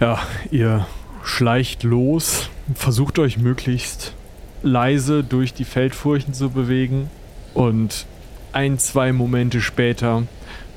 [0.00, 0.86] Ja, ihr
[1.24, 4.14] schleicht los, versucht euch möglichst
[4.62, 7.10] leise durch die Feldfurchen zu bewegen
[7.54, 8.06] und
[8.52, 10.22] ein, zwei Momente später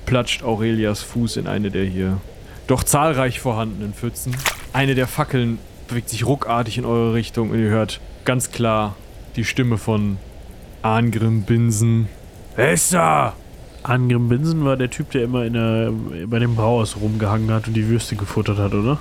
[0.06, 2.20] platscht Aurelias Fuß in eine der hier
[2.68, 4.36] doch zahlreich vorhandenen Pfützen.
[4.74, 8.96] Eine der Fackeln bewegt sich ruckartig in eure Richtung und ihr hört ganz klar
[9.36, 10.18] die Stimme von
[10.82, 12.08] Angrim Binsen.
[12.56, 13.34] Wer?
[13.84, 15.92] Angrim Binsen war der Typ, der immer in der,
[16.28, 19.00] bei dem Brauhaus rumgehangen hat und die Würste gefuttert hat, oder?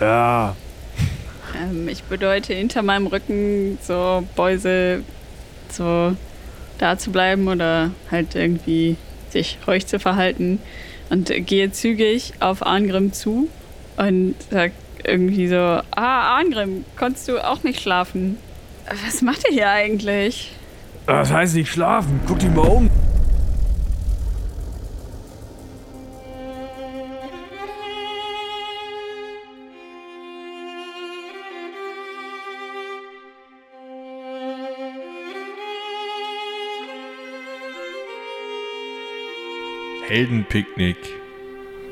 [0.00, 0.56] Ja.
[1.60, 5.02] Ähm, ich bedeute hinter meinem Rücken so Beuse
[5.70, 6.16] so
[6.78, 8.96] da zu bleiben oder halt irgendwie
[9.30, 10.58] sich ruhig zu verhalten
[11.10, 13.48] und gehe zügig auf Angrim zu
[13.96, 14.72] und sag
[15.04, 18.38] irgendwie so, ah, Angrim, konntest du auch nicht schlafen?
[19.04, 20.52] Was macht ihr hier eigentlich?
[21.06, 22.20] Das heißt nicht schlafen.
[22.26, 22.90] Guck dich mal um.
[40.12, 40.98] Heldenpicknick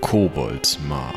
[0.02, 1.14] Koboldsmar.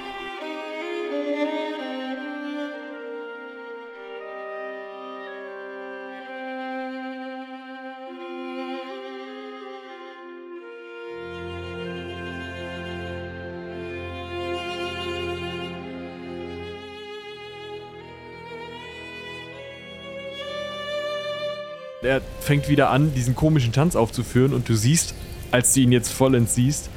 [22.02, 25.16] Er fängt wieder an, diesen komischen Tanz aufzuführen und du siehst,
[25.54, 26.90] als du ihn jetzt vollends siehst,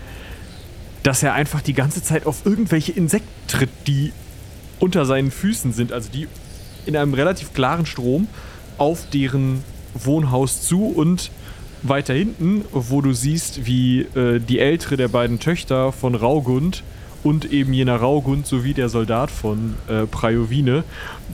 [1.03, 4.12] dass er einfach die ganze Zeit auf irgendwelche Insekten tritt, die
[4.81, 6.27] unter seinen Füßen sind, also die
[6.87, 8.29] in einem relativ klaren Strom
[8.79, 9.62] auf deren
[9.95, 11.31] Wohnhaus zu und
[11.83, 16.83] weiter hinten, wo du siehst, wie äh, die ältere der beiden Töchter von Raugund
[17.22, 20.84] und eben jener Raugund sowie der Soldat von äh, Prajovine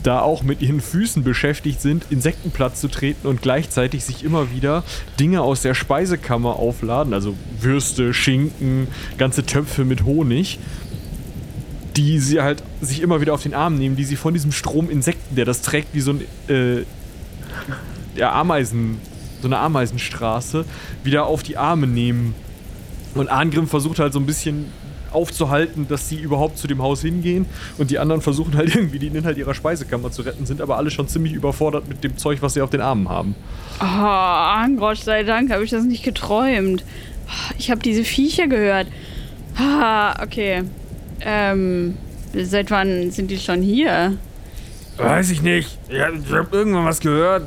[0.03, 4.85] da auch mit ihren Füßen beschäftigt sind, Insektenplatz zu treten und gleichzeitig sich immer wieder
[5.21, 8.89] Dinge aus der Speisekammer aufladen, also Würste, Schinken,
[9.19, 10.59] ganze Töpfe mit Honig,
[11.97, 14.91] die sie halt sich immer wieder auf den Arm nehmen, die sie von diesem Strom
[14.91, 16.85] Insekten, der das trägt wie so ein äh,
[18.17, 18.99] der Ameisen,
[19.41, 20.65] so eine Ameisenstraße,
[21.05, 22.35] wieder auf die Arme nehmen.
[23.15, 24.67] Und Angrim versucht halt so ein bisschen
[25.15, 27.47] aufzuhalten, dass sie überhaupt zu dem Haus hingehen
[27.79, 30.91] und die anderen versuchen halt irgendwie den Inhalt ihrer Speisekammer zu retten, sind aber alle
[30.91, 33.35] schon ziemlich überfordert mit dem Zeug, was sie auf den Armen haben.
[33.81, 36.85] Oh, Angrosch sei Dank, habe ich das nicht geträumt.
[37.59, 38.87] Ich habe diese Viecher gehört.
[39.57, 40.63] Ah, okay.
[41.21, 41.97] Ähm,
[42.35, 44.17] seit wann sind die schon hier?
[44.97, 45.79] Weiß ich nicht.
[45.89, 47.45] Ich habe hab irgendwann was gehört.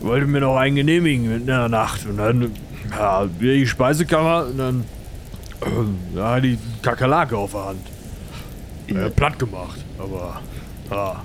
[0.00, 2.06] Wollte mir noch einen genehmigen in der Nacht.
[2.06, 2.52] Und dann,
[2.90, 4.84] ja, wieder die Speisekammer und dann,
[6.14, 7.86] ja, die Kakerlake auf der Hand.
[8.88, 10.40] Äh, platt gemacht, aber,
[10.90, 11.22] ja.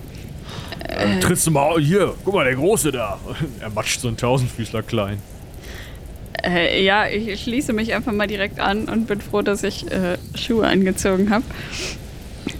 [0.87, 3.19] Dann trittst du mal, hier, guck mal, der Große da.
[3.59, 5.19] Er matscht so einen Tausendfüßler klein.
[6.43, 10.17] Äh, ja, ich schließe mich einfach mal direkt an und bin froh, dass ich äh,
[10.35, 11.43] Schuhe angezogen habe.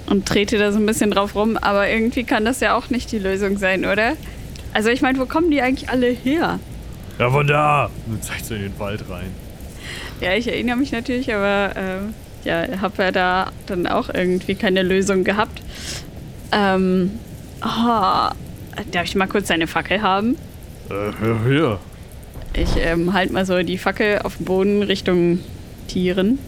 [0.08, 3.12] Und trete da so ein bisschen drauf rum, aber irgendwie kann das ja auch nicht
[3.12, 4.14] die Lösung sein, oder?
[4.74, 6.60] Also ich meine, wo kommen die eigentlich alle her?
[7.20, 7.90] Ja, von da.
[8.06, 9.32] Und zeigt so in den Wald rein.
[10.22, 14.82] Ja, ich erinnere mich natürlich, aber äh, ja, habe ja da dann auch irgendwie keine
[14.82, 15.62] Lösung gehabt.
[16.52, 17.12] Ähm,
[17.62, 18.30] oh,
[18.92, 20.38] darf ich mal kurz seine Fackel haben?
[20.90, 21.80] Äh, ja.
[22.54, 25.40] Ich ähm, halt mal so die Fackel auf den Boden Richtung
[25.88, 26.40] Tieren.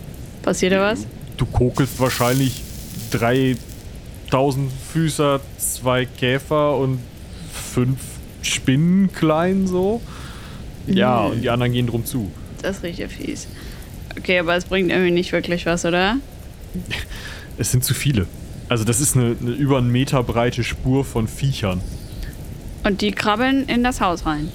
[0.41, 1.05] Passiert da was?
[1.37, 2.63] Du kokelst wahrscheinlich
[3.11, 6.99] 3000 Füßer, zwei Käfer und
[7.53, 7.99] fünf
[8.41, 10.01] Spinnen klein so.
[10.87, 12.31] Ja, und die anderen gehen drum zu.
[12.61, 13.47] Das ist richtig fies.
[14.17, 16.17] Okay, aber es bringt irgendwie nicht wirklich was, oder?
[17.57, 18.27] Es sind zu viele.
[18.67, 21.81] Also das ist eine, eine über einen Meter breite Spur von Viechern.
[22.83, 24.51] Und die krabbeln in das Haus rein.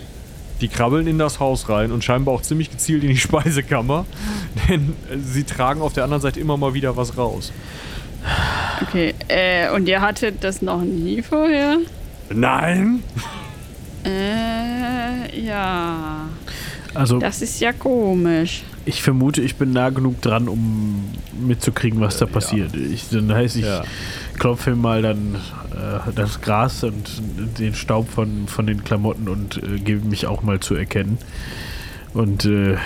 [0.60, 4.06] Die krabbeln in das Haus rein und scheinbar auch ziemlich gezielt in die Speisekammer,
[4.68, 7.52] denn sie tragen auf der anderen Seite immer mal wieder was raus.
[8.82, 11.78] Okay, äh, und ihr hattet das noch nie vorher?
[12.30, 13.02] Nein!
[14.04, 16.28] Äh, ja.
[16.94, 18.62] Also, Das ist ja komisch.
[18.84, 21.04] ich vermute, ich bin nah genug dran, um
[21.46, 22.74] mitzukriegen, was da passiert.
[22.76, 23.82] Ich, dann heißt, ich Ja.
[24.38, 25.34] klopfe ihm mal dann
[25.72, 27.10] äh, das Gras und
[27.58, 31.18] den Staub von, von den Klamotten und äh, gebe mich auch mal zu erkennen.
[32.12, 32.76] Und, äh,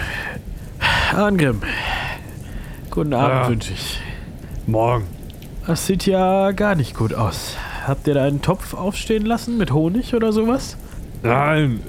[1.15, 1.61] Angrim,
[2.91, 3.49] guten Abend Ja.
[3.49, 4.01] wünsche ich.
[4.67, 5.05] Morgen.
[5.67, 7.57] Das sieht ja gar nicht gut aus.
[7.87, 10.77] Habt ihr da einen Topf aufstehen lassen mit Honig oder sowas?
[11.23, 11.81] Nein,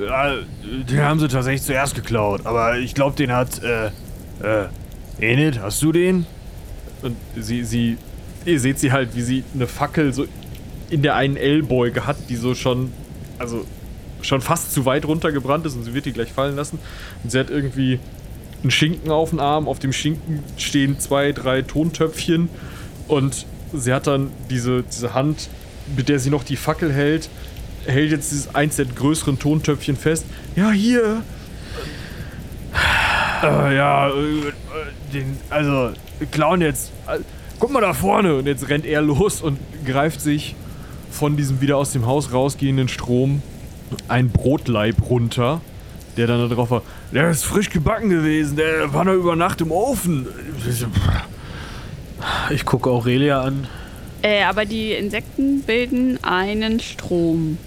[0.90, 2.46] den haben sie tatsächlich zuerst geklaut.
[2.46, 3.88] Aber ich glaube, den hat, äh,
[4.42, 4.68] äh,
[5.20, 6.26] Enid, hast du den?
[7.02, 7.98] Und sie, sie
[8.46, 10.26] ihr seht sie halt, wie sie eine Fackel so
[10.90, 12.92] in der einen Ellbeuge hat, die so schon,
[13.38, 13.66] also
[14.22, 16.80] schon fast zu weit runtergebrannt ist und sie wird die gleich fallen lassen.
[17.24, 18.00] Und sie hat irgendwie
[18.62, 19.68] einen Schinken auf dem Arm.
[19.68, 22.50] Auf dem Schinken stehen zwei, drei Tontöpfchen
[23.08, 25.50] und sie hat dann diese, diese Hand,
[25.96, 27.30] mit der sie noch die Fackel hält,
[27.90, 30.26] hält jetzt dieses eins der größeren Tontöpfchen fest.
[30.56, 31.24] Ja, hier.
[33.42, 34.14] Äh, ja, äh,
[35.14, 35.92] den, also,
[36.32, 36.92] klauen jetzt.
[37.08, 37.20] Äh,
[37.60, 38.36] guck mal da vorne.
[38.36, 40.56] Und jetzt rennt er los und greift sich
[41.12, 43.42] von diesem wieder aus dem Haus rausgehenden Strom
[44.08, 45.62] ein Brotleib runter,
[46.18, 46.84] der dann da drauf war.
[47.12, 50.28] Der ist frisch gebacken gewesen, der war noch über Nacht im Ofen.
[52.50, 53.68] Ich gucke Aurelia an.
[54.22, 57.58] Äh, aber die Insekten bilden einen Strom.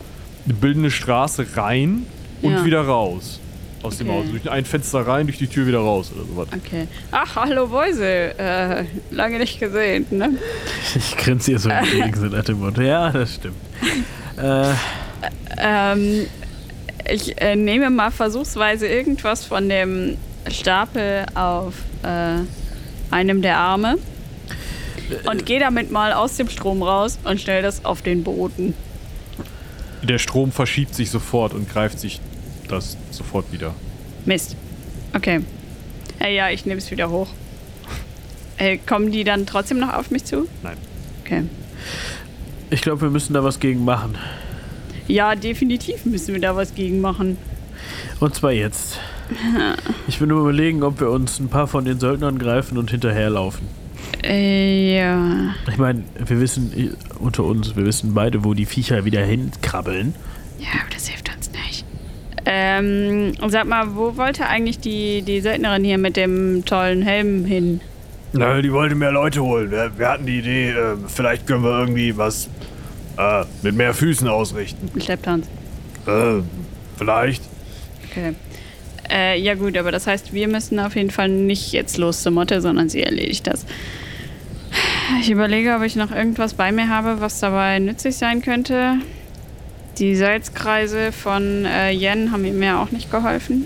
[0.47, 2.07] Die bilden eine Straße rein
[2.43, 2.65] und Ja.
[2.65, 3.39] wieder raus.
[3.83, 4.19] Aus dem Okay.
[4.19, 4.31] Haus.
[4.31, 6.49] Durch ein Fenster rein, durch die Tür wieder raus oder sowas.
[6.57, 6.87] Okay.
[7.11, 8.07] Ach, hallo Boise.
[8.39, 10.31] Äh, lange nicht gesehen, ne?
[10.95, 12.81] Ich grinse ihr so entgegen, so nach dem Motto.
[12.83, 13.57] Ja, das stimmt.
[14.37, 14.73] Äh,
[15.59, 16.27] Ähm,
[17.09, 20.17] ich äh, nehme mal versuchsweise irgendwas von dem
[20.51, 22.39] Stapel auf äh,
[23.15, 23.99] einem der Arme
[25.31, 28.75] und gehe damit mal aus dem Strom raus und stelle das auf den Boden.
[30.03, 32.21] Der Strom verschiebt sich sofort und greift sich
[32.69, 33.75] das sofort wieder.
[34.25, 34.57] Mist.
[35.15, 35.41] Okay.
[36.21, 37.29] Äh, ja, ich nehme es wieder hoch.
[38.57, 40.49] Äh, kommen die dann trotzdem noch auf mich zu?
[40.63, 40.77] Nein.
[41.25, 41.43] Okay.
[42.71, 44.17] ich glaube, wir müssen da was gegen machen.
[45.09, 47.39] Ja, definitiv müssen wir da was gegen machen.
[48.21, 48.99] Und zwar jetzt.
[50.09, 53.67] Ich will nur überlegen, ob wir uns ein paar von den Söldnern greifen und hinterherlaufen.
[54.23, 55.55] Äh, ja.
[55.69, 60.15] Ich meine, wir wissen äh, unter uns, wir wissen beide, wo die Viecher wieder hinkrabbeln.
[60.59, 61.85] Ja, aber das hilft uns nicht.
[62.45, 67.81] Ähm, sag mal, wo wollte eigentlich die, die Söldnerin hier mit dem tollen Helm hin?
[68.33, 69.71] Na, die wollte mehr Leute holen.
[69.71, 72.49] Wir, wir hatten die Idee, äh, vielleicht können wir irgendwie was
[73.19, 74.91] äh, mit mehr Füßen ausrichten.
[75.01, 75.47] Schlepptanz.
[76.07, 76.43] Äh,
[76.97, 77.43] vielleicht.
[78.11, 78.35] Okay.
[79.11, 82.33] Äh, ja gut, aber das heißt, wir müssen auf jeden Fall nicht jetzt los zur
[82.33, 83.67] Motte, sondern sie erledigt das.
[85.21, 88.97] Ich überlege, ob ich noch irgendwas bei mir habe, was dabei nützlich sein könnte.
[89.99, 93.65] Die Salzkreise von äh, Yen haben mir auch nicht geholfen.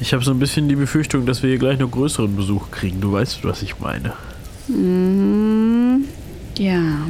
[0.00, 3.00] Ich habe so ein bisschen die Befürchtung, dass wir hier gleich noch größeren Besuch kriegen.
[3.00, 4.14] Du weißt, was ich meine.
[4.68, 6.04] Mhm.
[6.58, 7.06] Ja.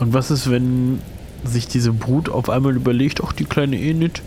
[0.00, 1.00] Und was ist, wenn
[1.44, 4.22] sich diese Brut auf einmal überlegt, ach, die kleine Enid,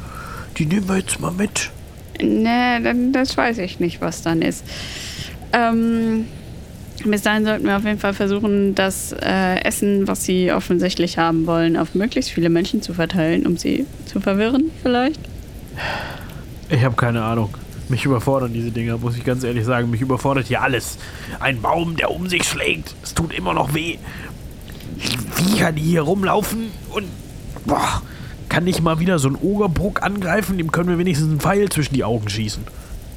[0.57, 1.71] die nehmen wir jetzt mal mit.
[2.21, 4.63] Ne, dann, das weiß ich nicht, was dann ist.
[5.53, 6.25] Ähm,
[7.05, 11.45] bis dahin sollten wir auf jeden Fall versuchen, das äh, Essen, was sie offensichtlich haben
[11.45, 15.19] wollen, auf möglichst viele Menschen zu verteilen, um sie zu verwirren, vielleicht.
[16.69, 17.53] Ich habe keine Ahnung.
[17.89, 19.89] Mich überfordern diese Dinger, muss ich ganz ehrlich sagen.
[19.89, 20.97] Mich überfordert hier alles.
[21.39, 22.95] Ein Baum, der um sich schlägt.
[23.01, 23.97] Es tut immer noch weh.
[25.31, 27.05] Viecher, die hier rumlaufen und.
[27.65, 28.01] Boah,
[28.49, 30.57] kann nicht mal wieder so ein Ogerbruck angreifen?
[30.57, 32.63] Dem können wir wenigstens einen Pfeil zwischen die Augen schießen.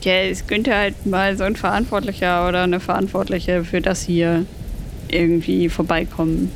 [0.03, 4.47] Ja, es könnte halt mal so ein Verantwortlicher oder eine Verantwortliche für das hier
[5.09, 6.51] irgendwie vorbeikommen.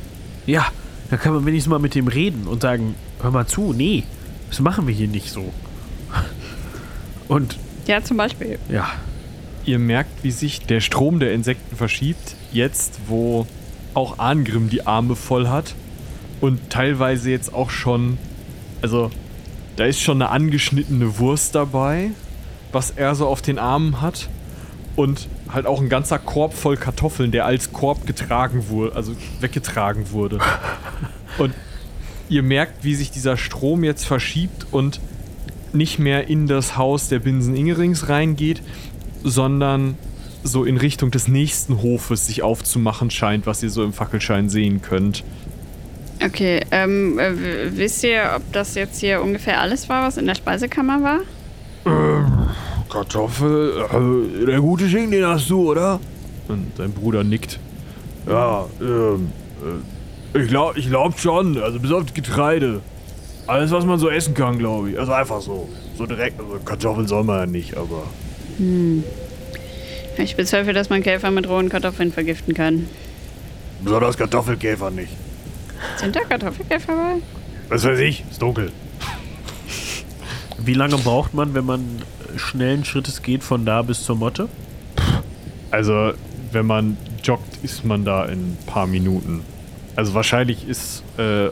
[0.45, 0.65] Ja,
[1.09, 4.03] da kann man wenigstens mal mit dem reden und sagen: Hör mal zu, nee,
[4.49, 5.51] das machen wir hier nicht so.
[7.27, 7.57] Und
[7.87, 8.59] Ja, zum Beispiel.
[8.69, 8.87] ja,
[9.65, 13.47] Ihr merkt, wie sich der Strom der Insekten verschiebt, jetzt wo
[13.95, 15.73] auch Arngrim die Arme voll hat
[16.39, 18.19] und teilweise jetzt auch schon,
[18.83, 19.09] also
[19.75, 22.11] da ist schon eine angeschnittene Wurst dabei,
[22.75, 24.29] was er so auf den Armen hat
[24.95, 30.11] und halt auch ein ganzer Korb voll Kartoffeln, der als Korb getragen wurde, also weggetragen
[30.11, 30.39] wurde.
[31.37, 31.53] Und
[32.29, 35.01] ihr merkt, wie sich dieser Strom jetzt verschiebt und
[35.73, 38.61] nicht mehr in das Haus der Binsen Ingerings reingeht,
[39.21, 39.97] sondern
[40.41, 44.81] so in Richtung des nächsten Hofes sich aufzumachen scheint, was ihr so im Fackelschein sehen
[44.81, 45.25] könnt.
[46.23, 47.33] Okay, ähm, äh,
[47.75, 51.19] wisst ihr, ob das jetzt hier ungefähr alles war, was in der Speisekammer war?
[52.95, 55.99] Kartoffel, äh, der gute Schinken, den hast du, oder?
[56.47, 57.59] Und dein Bruder nickt.
[58.25, 59.33] Ja, ähm,
[60.33, 62.79] äh, ich glaub, ich glaub schon, also bis auf Getreide.
[63.47, 64.99] Alles, was man so essen kann, glaube ich.
[64.99, 65.67] Also einfach so.
[65.97, 68.03] So direkt, also Kartoffeln soll man ja nicht, aber.
[70.17, 72.87] Ich bezweifle, dass man Käfer mit rohen Kartoffeln vergiften kann.
[73.83, 75.11] Besonders Kartoffelkäfer nicht.
[75.97, 77.21] Sind da Kartoffelkäfer bei?
[77.67, 78.71] Was weiß ich, ist dunkel.
[80.59, 82.01] wie lange braucht man, wenn man
[82.37, 84.47] schnellen Schrittes geht von da bis zur Motte?
[85.71, 86.13] Also,
[86.51, 89.41] wenn man joggt, ist man da in ein paar Minuten.
[89.95, 91.49] Also wahrscheinlich ist äh,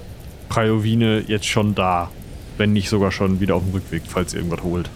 [0.49, 2.09] Prajovine jetzt schon da.
[2.57, 4.89] Wenn nicht sogar schon wieder auf dem Rückweg, falls ihr irgendwas holt.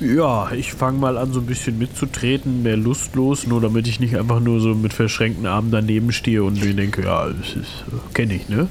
[0.00, 4.16] Ja, ich fange mal an, so ein bisschen mitzutreten, mehr lustlos, nur damit ich nicht
[4.16, 8.34] einfach nur so mit verschränkten Armen daneben stehe und mir denke, ja, das ist, kenne
[8.34, 8.68] ich, ne?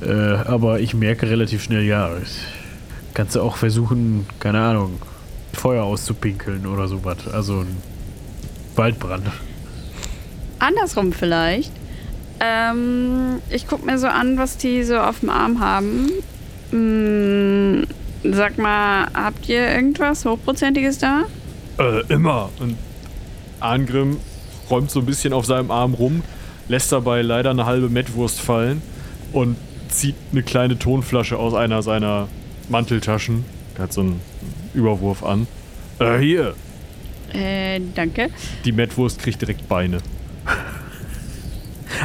[0.00, 2.10] Äh, aber ich merke relativ schnell, ja,
[3.14, 4.98] kannst du auch versuchen, keine Ahnung,
[5.52, 7.18] Feuer auszupinkeln oder sowas.
[7.32, 7.76] Also ein
[8.76, 9.26] Waldbrand.
[10.58, 11.72] Andersrum vielleicht.
[12.40, 16.10] Ähm, ich gucke mir so an, was die so auf dem Arm haben.
[16.70, 17.86] Hm,
[18.24, 21.22] sag mal, habt ihr irgendwas Hochprozentiges da?
[21.78, 22.50] Äh, immer.
[22.58, 22.76] Und
[23.60, 24.18] Arngrim
[24.70, 26.22] räumt so ein bisschen auf seinem Arm rum,
[26.68, 28.82] lässt dabei leider eine halbe Mettwurst fallen
[29.32, 29.56] und
[29.88, 32.28] zieht eine kleine Tonflasche aus einer seiner
[32.68, 33.44] Manteltaschen.
[33.76, 34.20] Der hat so einen
[34.74, 35.46] Überwurf an.
[35.98, 36.54] Äh, hier.
[37.32, 38.30] Äh, danke.
[38.64, 39.98] Die Mettwurst kriegt direkt Beine.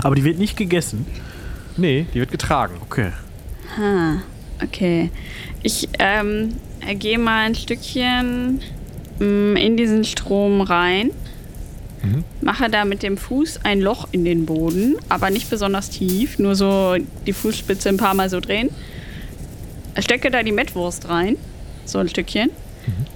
[0.03, 1.05] Aber die wird nicht gegessen.
[1.75, 2.75] Nee, die wird getragen.
[2.81, 3.11] Okay.
[3.77, 4.21] Ha,
[4.63, 5.11] okay.
[5.63, 6.55] Ich ähm,
[6.95, 8.61] gehe mal ein Stückchen
[9.19, 11.11] mm, in diesen Strom rein.
[12.03, 12.23] Mhm.
[12.41, 16.55] Mache da mit dem Fuß ein Loch in den Boden, aber nicht besonders tief, nur
[16.55, 16.95] so
[17.25, 18.69] die Fußspitze ein paar Mal so drehen.
[19.99, 21.37] Stecke da die Mettwurst rein,
[21.87, 22.49] so ein Stückchen,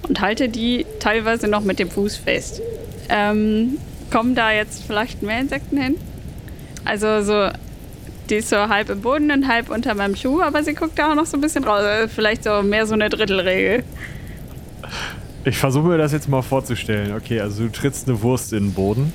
[0.08, 2.60] und halte die teilweise noch mit dem Fuß fest.
[3.08, 3.78] Ähm,
[4.10, 5.96] kommen da jetzt vielleicht mehr Insekten hin?
[6.84, 7.48] Also so,
[8.28, 11.12] die ist so halb im Boden und halb unter meinem Schuh, aber sie guckt da
[11.12, 11.80] auch noch so ein bisschen raus.
[11.80, 13.84] Also Vielleicht so mehr so eine Drittelregel.
[15.44, 17.14] Ich versuche mir das jetzt mal vorzustellen.
[17.14, 19.12] Okay, also du trittst eine Wurst in den Boden.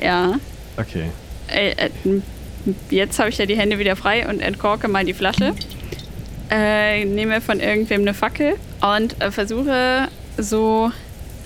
[0.00, 0.34] Ja.
[0.76, 1.04] Okay.
[1.48, 1.90] Äh, äh,
[2.90, 5.54] jetzt habe ich ja die Hände wieder frei und entkorke mal die Flasche.
[6.50, 10.90] Äh, nehme von irgendwem eine Fackel und äh, versuche so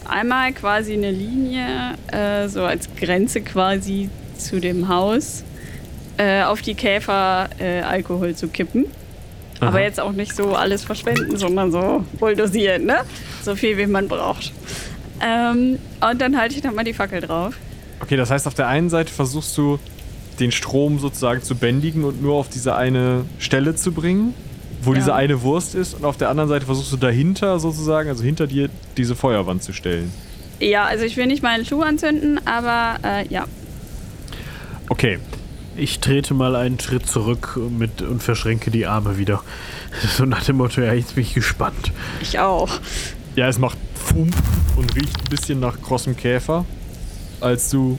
[0.09, 5.44] einmal quasi eine Linie, äh, so als Grenze quasi zu dem Haus,
[6.18, 8.87] äh, auf die Käfer äh, Alkohol zu kippen.
[9.61, 12.97] Aber jetzt auch nicht so alles verschwenden, sondern so wohl dosiert, ne?
[13.44, 14.52] So viel, wie man braucht.
[15.25, 17.54] Ähm, und dann halte ich nochmal die Fackel drauf.
[18.00, 19.78] Okay, das heißt, auf der einen Seite versuchst du
[20.40, 24.35] den Strom sozusagen zu bändigen und nur auf diese eine Stelle zu bringen,
[24.82, 24.98] wo Ja.
[24.98, 28.46] diese eine Wurst ist, und auf der anderen Seite versuchst du dahinter sozusagen, also hinter
[28.46, 30.12] dir, diese Feuerwand zu stellen.
[30.60, 33.46] Ja, also ich will nicht meinen Schuh anzünden, aber äh, ja.
[34.88, 35.18] Okay,
[35.76, 39.42] Ich trete mal einen Schritt zurück mit, und verschränke die Arme wieder.
[40.16, 41.92] So nach dem Motto, ja, jetzt bin ich gespannt.
[42.20, 42.68] Ich auch.
[43.36, 44.34] ja, es macht Fump
[44.76, 46.64] und riecht ein bisschen nach krossem Käfer,
[47.40, 47.98] als du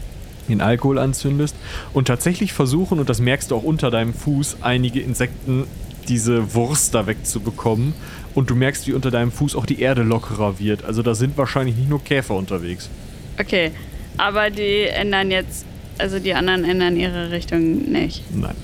[0.50, 1.56] den Alkohol anzündest.
[1.94, 5.66] Und tatsächlich versuchen, und das merkst du auch unter deinem Fuß, einige Insekten
[6.10, 7.94] diese Wurst da wegzubekommen.
[8.36, 10.84] Und du merkst, wie unter deinem Fuß auch die Erde lockerer wird.
[10.86, 12.90] Also da sind wahrscheinlich nicht nur Käfer unterwegs.
[13.40, 13.72] Okay.
[14.18, 15.66] Aber die ändern jetzt,
[15.98, 18.24] also die anderen ändern ihre Richtung nicht.
[18.34, 18.56] Nein.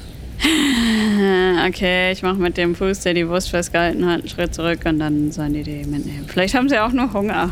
[1.68, 5.00] Okay, ich mache mit dem Fuß, der die Wurst festgehalten hat, einen Schritt zurück und
[5.00, 6.26] dann sollen die die mitnehmen.
[6.28, 7.52] Vielleicht haben sie auch nur Hunger.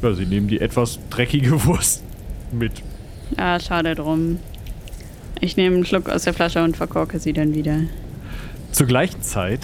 [0.00, 2.04] Ja, sie nehmen die etwas dreckige Wurst
[2.52, 2.72] mit.
[3.36, 4.38] Ja, schade drum.
[5.40, 7.80] Ich nehme einen Schluck aus der Flasche und verkorke sie dann wieder.
[8.74, 9.60] Zur gleichen Zeit,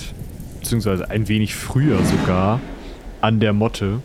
[0.61, 2.61] beziehungsweise ein wenig früher sogar,
[3.21, 4.03] an der Motte,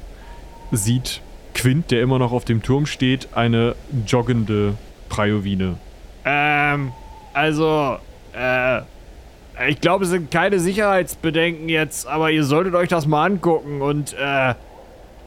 [0.71, 1.21] sieht
[1.53, 3.75] Quint, der immer noch auf dem Turm steht, eine
[4.07, 4.73] joggende
[5.09, 5.77] Prajovine.
[6.25, 6.91] Ähm,
[7.33, 7.97] also,
[8.35, 8.81] äh,
[9.69, 14.13] ich glaube, es sind keine Sicherheitsbedenken jetzt, aber ihr solltet euch das mal angucken und,
[14.13, 14.55] äh,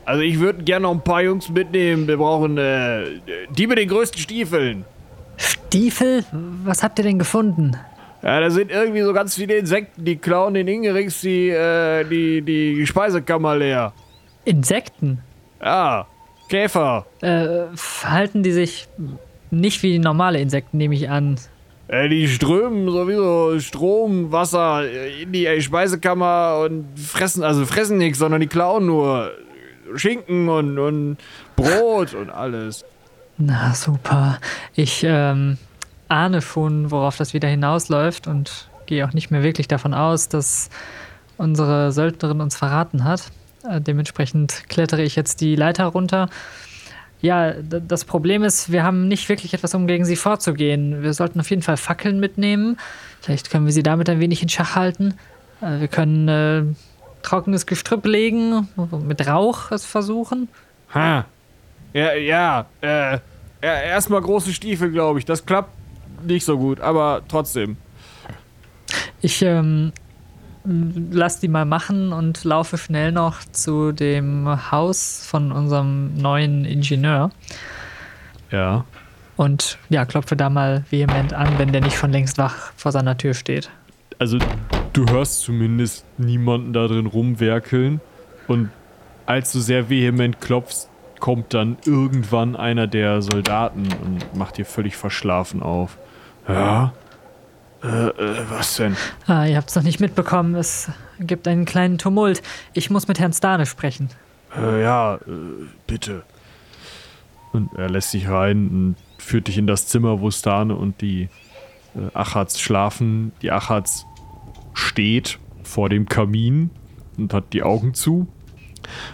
[0.04, 2.08] also ich würde gerne noch ein paar Jungs mitnehmen.
[2.08, 3.04] Wir brauchen, äh,
[3.50, 4.84] die mit den größten Stiefeln.
[5.36, 6.24] Stiefel?
[6.64, 7.76] Was habt ihr denn gefunden?
[8.22, 12.42] Ja, da sind irgendwie so ganz viele Insekten, die klauen den Ingerings die, äh, die,
[12.42, 13.92] die Speisekammer leer.
[14.44, 15.20] Insekten?
[15.62, 16.06] Ja,
[16.48, 17.06] Käfer.
[17.20, 18.88] Äh, verhalten die sich
[19.50, 21.36] nicht wie normale Insekten, nehme ich an.
[21.88, 24.82] Äh, die strömen sowieso Strom, Wasser
[25.22, 29.30] in die äh, Speisekammer und fressen, also fressen nichts, sondern die klauen nur
[29.94, 31.16] Schinken und, und
[31.56, 32.84] Brot und alles.
[33.38, 34.38] Na super.
[34.74, 35.56] Ich ähm,
[36.08, 40.70] ahne schon, worauf das wieder hinausläuft und gehe auch nicht mehr wirklich davon aus, dass
[41.36, 43.30] unsere Söldnerin uns verraten hat.
[43.68, 46.28] Äh, dementsprechend klettere ich jetzt die Leiter runter.
[47.20, 51.02] Ja, das Problem ist, wir haben nicht wirklich etwas, um gegen sie vorzugehen.
[51.02, 52.78] Wir sollten auf jeden Fall Fackeln mitnehmen.
[53.20, 55.14] Vielleicht können wir sie damit ein wenig in Schach halten.
[55.60, 56.62] Äh, wir können äh,
[57.22, 58.68] trockenes Gestrüpp legen,
[59.06, 60.48] mit Rauch es versuchen.
[60.94, 61.24] Ha.
[61.92, 63.18] Ja, ja, äh,
[63.60, 65.24] erstmal große Stiefel, glaube ich.
[65.24, 65.70] Das klappt
[66.26, 67.76] nicht so gut, aber trotzdem.
[69.20, 69.92] Ich ähm,
[70.64, 77.30] lass die mal machen und laufe schnell noch zu dem Haus von unserem neuen Ingenieur
[78.50, 78.84] Ja.
[79.36, 83.16] und ja, klopfe da mal vehement an, wenn der nicht schon längst wach vor seiner
[83.16, 83.70] Tür steht.
[84.18, 84.38] Also,
[84.92, 88.00] du hörst zumindest niemanden da drin rumwerkeln
[88.46, 88.70] und
[89.26, 90.88] als du sehr vehement klopfst,
[91.20, 95.98] kommt dann irgendwann einer der Soldaten und macht dir völlig verschlafen auf.
[96.48, 96.92] Ja?
[97.82, 98.96] Äh, äh, was denn?
[99.26, 100.54] Ah, ihr habt es noch nicht mitbekommen.
[100.54, 100.90] Es
[101.20, 102.42] gibt einen kleinen Tumult.
[102.72, 104.08] Ich muss mit Herrn Stane sprechen.
[104.56, 105.18] Äh, ja, äh,
[105.86, 106.24] bitte.
[107.52, 111.28] Und er lässt dich rein und führt dich in das Zimmer, wo Stane und die
[111.94, 113.32] äh, Achats schlafen.
[113.42, 114.06] Die Achats
[114.74, 116.70] steht vor dem Kamin
[117.16, 118.26] und hat die Augen zu,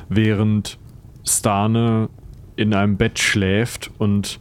[0.09, 0.79] während
[1.25, 2.09] Stane
[2.57, 4.39] in einem Bett schläft und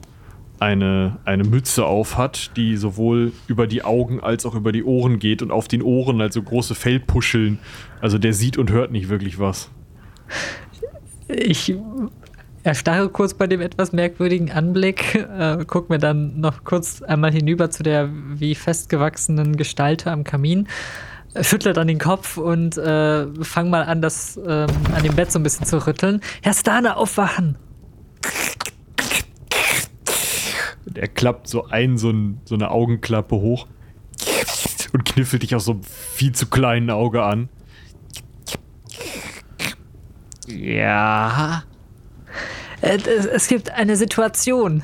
[0.63, 5.19] eine, eine Mütze auf hat, die sowohl über die Augen als auch über die Ohren
[5.19, 7.59] geht und auf den Ohren also große Fellpuscheln.
[7.99, 9.69] Also der sieht und hört nicht wirklich was.
[11.27, 11.75] Ich
[12.63, 17.69] erstarre kurz bei dem etwas merkwürdigen Anblick, äh, guck mir dann noch kurz einmal hinüber
[17.69, 20.69] zu der wie festgewachsenen Gestalte am Kamin,
[21.33, 25.29] äh, schüttle dann den Kopf und äh, fang mal an, das ähm, an dem Bett
[25.29, 26.21] so ein bisschen zu rütteln.
[26.41, 27.57] Herr Stane, aufwachen!
[30.85, 33.67] Und er klappt so ein, so, ein, so eine Augenklappe hoch
[34.93, 37.49] und kniffelt dich aus so einem viel zu kleinen Auge an.
[40.47, 41.63] Ja,
[42.81, 44.83] es, es gibt eine Situation.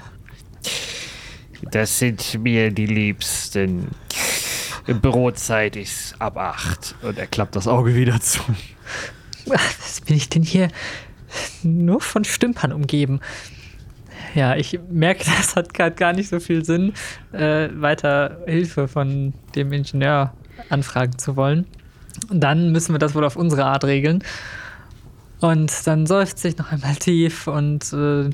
[1.71, 3.89] das sind mir die Liebsten.
[5.01, 6.95] Brotzeit ist ab acht.
[7.01, 8.39] Und er klappt das Auge wieder zu.
[9.45, 10.69] Was bin ich denn hier
[11.61, 13.19] nur von Stümpern umgeben?
[14.35, 16.93] Ja, ich merke, das hat gerade gar nicht so viel Sinn,
[17.31, 20.33] äh, weiter Hilfe von dem Ingenieur
[20.69, 21.65] anfragen zu wollen.
[22.29, 24.23] Und dann müssen wir das wohl auf unsere Art regeln.
[25.39, 28.29] Und dann seufze ich noch einmal tief und äh,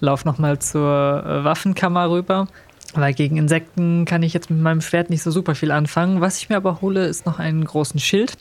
[0.00, 2.48] lauf noch mal zur äh, Waffenkammer rüber.
[2.94, 6.20] Weil gegen Insekten kann ich jetzt mit meinem Schwert nicht so super viel anfangen.
[6.20, 8.38] Was ich mir aber hole, ist noch einen großen Schild.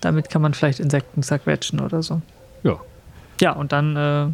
[0.00, 2.20] Damit kann man vielleicht Insekten zerquetschen oder so.
[2.62, 2.78] Ja.
[3.40, 4.26] Ja, und dann äh,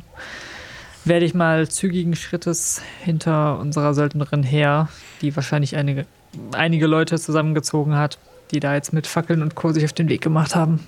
[1.06, 4.88] werde ich mal zügigen Schrittes hinter unserer Söldnerin her,
[5.20, 6.06] die wahrscheinlich einige,
[6.52, 8.18] einige Leute zusammengezogen hat,
[8.50, 9.72] die da jetzt mit Fackeln und Co.
[9.72, 10.80] sich auf den Weg gemacht haben.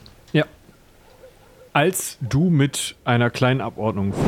[1.78, 4.24] Als du mit einer kleinen Abordnung von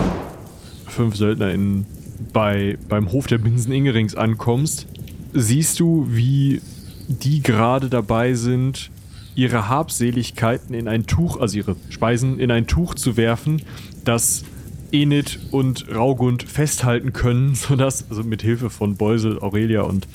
[0.86, 1.84] fünf SöldnerInnen
[2.32, 4.86] bei, beim Hof der Binsen Ingerings ankommst,
[5.32, 6.60] siehst du, wie
[7.08, 8.92] die gerade dabei sind,
[9.34, 13.62] ihre Habseligkeiten in ein Tuch, also ihre Speisen in ein Tuch zu werfen,
[14.04, 14.44] das
[14.92, 20.06] Enid und Raugund festhalten können, sodass, also mit Hilfe von Beusel, Aurelia und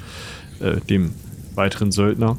[0.59, 1.13] äh, dem
[1.55, 2.37] weiteren Söldner,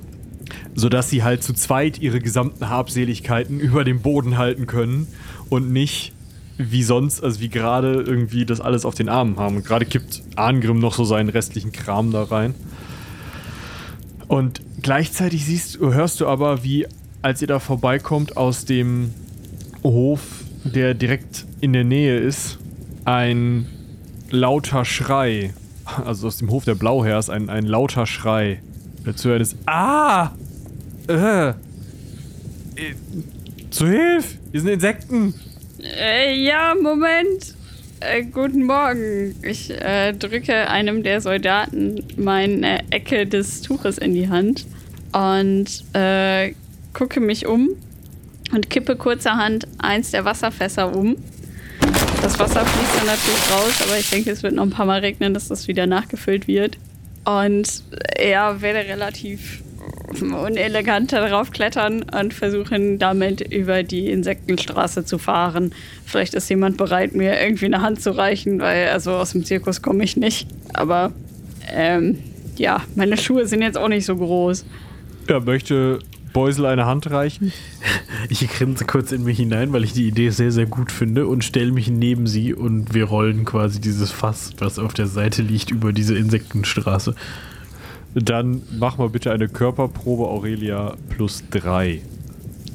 [0.75, 5.09] sodass sie halt zu zweit ihre gesamten Habseligkeiten über dem Boden halten können
[5.49, 6.13] und nicht
[6.59, 9.57] wie sonst, also wie gerade irgendwie das alles auf den Armen haben.
[9.57, 12.55] Und gerade kippt Arngrim noch so seinen restlichen Kram da rein.
[14.29, 16.87] Und gleichzeitig siehst, hörst du aber, wie,
[17.23, 19.13] als ihr da vorbeikommt, aus dem
[19.83, 20.21] Hof,
[20.65, 22.59] der direkt in der Nähe ist,
[23.05, 23.67] ein
[24.31, 25.53] lauter Schrei,
[26.05, 28.61] also aus dem Hof der Blauherrs, ein, ein lauter Schrei,
[29.17, 30.31] zu hören ist, ah,
[31.09, 31.55] äh, äh,
[33.71, 35.35] zu Hilfe, hier sind Insekten.
[35.83, 37.57] Äh, ja, Moment.
[37.99, 39.35] Äh, guten Morgen.
[39.43, 44.67] Ich äh, drücke einem der Soldaten meine Ecke des Tuches in die Hand
[45.13, 46.55] und äh,
[46.93, 47.71] gucke mich um
[48.53, 51.17] und kippe kurzerhand eins der Wasserfässer um.
[52.23, 55.01] Das Wasser fließt dann natürlich raus, aber ich denke, es wird noch ein paar Mal
[55.01, 56.79] regnen, dass das wieder nachgefüllt wird.
[57.25, 57.83] Und
[58.17, 59.63] er werde relativ
[60.21, 65.75] unelegant darauf klettern und versuchen damit über die Insektenstraße zu fahren.
[66.05, 69.83] Vielleicht ist jemand bereit, mir irgendwie eine Hand zu reichen, weil also aus dem Zirkus
[69.83, 70.49] komme ich nicht.
[70.73, 71.13] Aber
[71.73, 72.19] ähm,
[72.57, 74.65] ja, meine Schuhe sind jetzt auch nicht so groß.
[75.29, 75.99] Ja, möchte
[76.37, 77.51] Beusel eine Hand reichen?
[78.29, 81.45] Ich grinse kurz in mich hinein, weil ich die Idee sehr, sehr gut finde und
[81.45, 85.71] stelle mich neben sie und wir rollen quasi dieses Fass, was auf der Seite liegt,
[85.71, 87.15] über diese Insektenstraße.
[88.15, 92.03] Dann mach mal bitte eine Körperprobe Aurelia plus 3.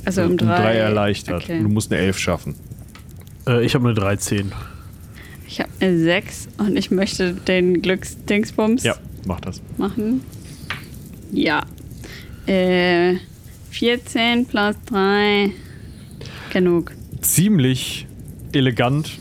[0.06, 0.56] Also um drei.
[0.58, 1.43] Um 3 erleichtert.
[1.43, 1.62] Okay.
[1.62, 2.56] Du musst eine 11 schaffen.
[3.47, 4.52] Äh, ich habe eine 13.
[5.47, 8.95] Ich habe eine 6 und ich möchte den Glücksdingsbums Ja,
[9.28, 9.62] mach das.
[9.78, 10.21] machen.
[11.32, 11.62] Ja.
[12.47, 13.17] Äh,
[13.72, 15.52] 14 plus 3.
[16.52, 16.92] Genug.
[17.22, 18.06] Ziemlich
[18.52, 19.18] elegant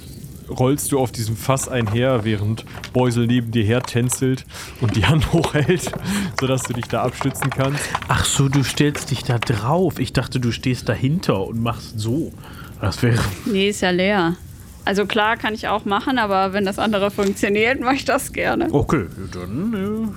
[0.51, 4.45] rollst du auf diesem Fass einher, während Beusel neben dir her tänzelt
[4.81, 5.93] und die Hand hochhält,
[6.39, 7.81] sodass du dich da abstützen kannst.
[8.09, 9.99] Ach so, du stellst dich da drauf.
[10.01, 12.33] Ich dachte, du stehst dahinter und machst so.
[12.81, 13.23] Das wäre.
[13.47, 14.37] Nee, ist ja leer.
[14.85, 18.69] Also klar kann ich auch machen, aber wenn das andere funktioniert, mache ich das gerne.
[18.73, 20.11] Okay, dann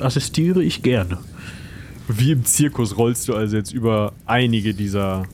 [0.00, 1.18] äh, assistiere ich gerne.
[2.08, 5.24] Wie im Zirkus rollst du also jetzt über einige dieser,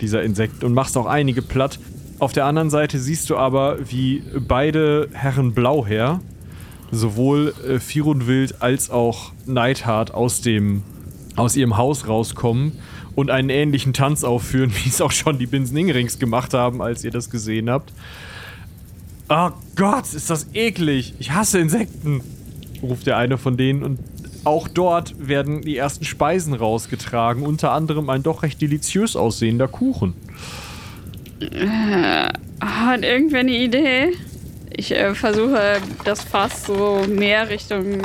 [0.00, 1.78] dieser Insekten und machst auch einige platt.
[2.18, 6.20] auf der anderen Seite siehst du aber, wie beide Herren Blauherr,
[6.92, 10.82] sowohl äh, Firunwild als auch Neidhart aus dem
[11.36, 12.72] aus ihrem Haus rauskommen
[13.14, 17.10] und einen ähnlichen Tanz aufführen, wie es auch schon die Binsen-Ingerings gemacht haben, als ihr
[17.10, 17.92] das gesehen habt.
[19.28, 21.14] Oh Gott, ist das eklig.
[21.18, 22.20] Ich hasse Insekten,
[22.82, 23.98] ruft der eine von denen und
[24.44, 30.14] auch dort werden die ersten Speisen rausgetragen, unter anderem ein doch recht deliziös aussehender Kuchen.
[32.60, 34.12] Hat irgendwer eine Idee?
[34.72, 38.00] Ich äh, versuche das Fass so mehr Richtung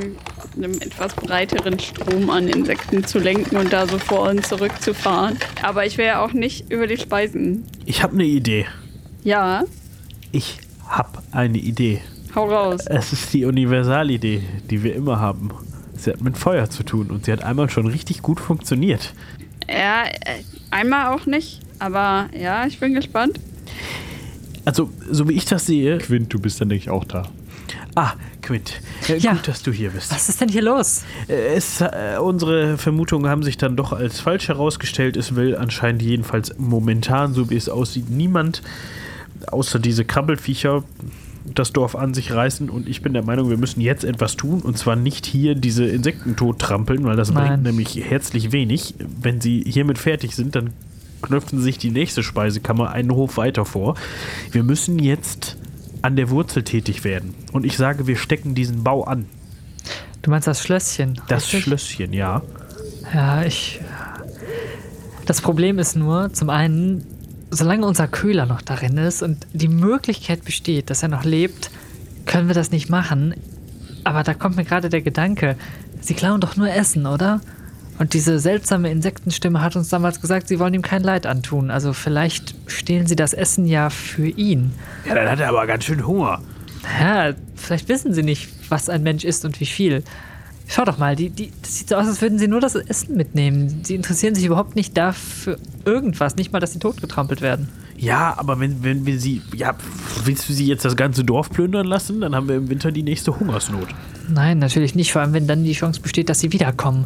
[0.58, 4.94] einem etwas breiteren Strom an Insekten zu lenken und da so vor und zurück zu
[4.94, 5.38] fahren.
[5.62, 7.66] Aber ich will ja auch nicht über die Speisen.
[7.86, 8.66] Ich habe eine Idee.
[9.24, 9.64] Ja,
[10.32, 12.02] Ich habe eine Idee.
[12.36, 12.86] hau raus.
[12.88, 15.50] Es ist die Universalidee, die wir immer haben.
[15.98, 19.14] Sie hat mit Feuer zu tun und sie hat einmal schon richtig gut funktioniert.
[19.70, 21.62] Ja, äh, einmal auch nicht.
[21.80, 23.40] Aber ja, ich bin gespannt.
[24.66, 25.98] Also, so wie ich das sehe.
[26.00, 27.24] Quint, du bist dann, denke ich, auch da.
[27.96, 28.82] Ah, Quint.
[29.08, 29.34] Äh, Ja.
[29.34, 30.12] Gut, dass du hier bist.
[30.12, 31.04] Was ist denn hier los?
[31.28, 35.18] Äh, Es, äh, unsere Vermutungen haben sich dann doch als falsch herausgestellt.
[35.18, 38.62] Es will anscheinend jedenfalls momentan, so wie es aussieht, niemand
[39.52, 40.84] außer diese Krabbelfiecher
[41.54, 42.70] das Dorf an sich reißen.
[42.70, 44.62] Und ich bin der Meinung, wir müssen jetzt etwas tun.
[44.62, 47.48] Und zwar nicht hier diese Insekten tot trampeln, weil das Nein.
[47.48, 48.96] bringt nämlich herzlich wenig.
[49.00, 50.72] Wenn sie hiermit fertig sind, dann
[51.22, 53.96] knöpfen sich die nächste Speisekammer einen Hof weiter vor.
[54.52, 55.58] Wir müssen jetzt
[56.02, 57.34] an der Wurzel tätig werden.
[57.52, 59.26] Und ich sage, wir stecken diesen Bau an.
[60.22, 61.20] Du meinst das Schlösschen?
[61.28, 61.64] Das richtig?
[61.64, 62.42] Schlösschen, ja.
[63.14, 63.80] Ja, ich.
[65.26, 67.06] Das Problem ist nur, zum einen,
[67.56, 71.72] solange unser Köhler noch darin ist und die Möglichkeit besteht, dass er noch lebt,
[72.26, 73.36] können wir das nicht machen.
[74.04, 75.56] Aber da kommt mir gerade der Gedanke,
[76.02, 77.42] sie klauen doch nur Essen, oder?
[77.98, 81.72] Und diese seltsame Insektenstimme hat uns damals gesagt, sie wollen ihm kein Leid antun.
[81.72, 84.74] Also vielleicht stehlen sie das Essen ja für ihn.
[85.08, 86.42] Ja, dann hat er aber ganz schön Hunger.
[87.00, 90.04] Ja, vielleicht wissen sie nicht, was ein Mensch ist und wie viel.
[90.68, 93.16] Schau doch mal, die, die, das sieht so aus, als würden sie nur das Essen
[93.16, 93.82] mitnehmen.
[93.84, 97.70] Sie interessieren sich überhaupt nicht dafür irgendwas, nicht mal, dass sie totgetrampelt werden.
[97.98, 99.42] Ja, aber wenn, wenn wir sie.
[99.54, 99.76] Ja,
[100.26, 102.22] willst du sie jetzt das ganze Dorf plündern lassen?
[102.22, 103.88] Dann haben wir im Winter die nächste Hungersnot.
[104.28, 107.06] Nein, natürlich nicht, vor allem wenn dann die Chance besteht, dass sie wiederkommen.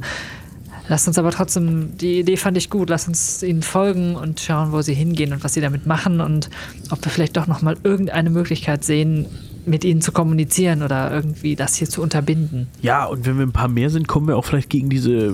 [0.88, 4.72] Lass uns aber trotzdem, die Idee fand ich gut, lass uns ihnen folgen und schauen,
[4.72, 6.50] wo sie hingehen und was sie damit machen und
[6.90, 9.28] ob wir vielleicht doch nochmal irgendeine Möglichkeit sehen,
[9.66, 12.68] mit ihnen zu kommunizieren oder irgendwie das hier zu unterbinden.
[12.82, 15.34] Ja, und wenn wir ein paar mehr sind, kommen wir auch vielleicht gegen diese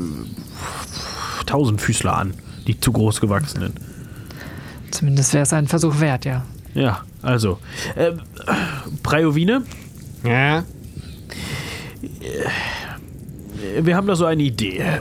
[1.46, 2.34] Tausendfüßler an,
[2.68, 3.74] die zu groß gewachsenen.
[4.92, 6.44] Zumindest wäre es ein Versuch wert, ja.
[6.74, 7.60] Ja, also.
[7.96, 8.20] Ähm,
[9.04, 9.64] Prajovine,
[10.24, 10.64] Ja.
[13.82, 14.78] wir haben da so eine Idee.
[14.80, 15.00] Äh,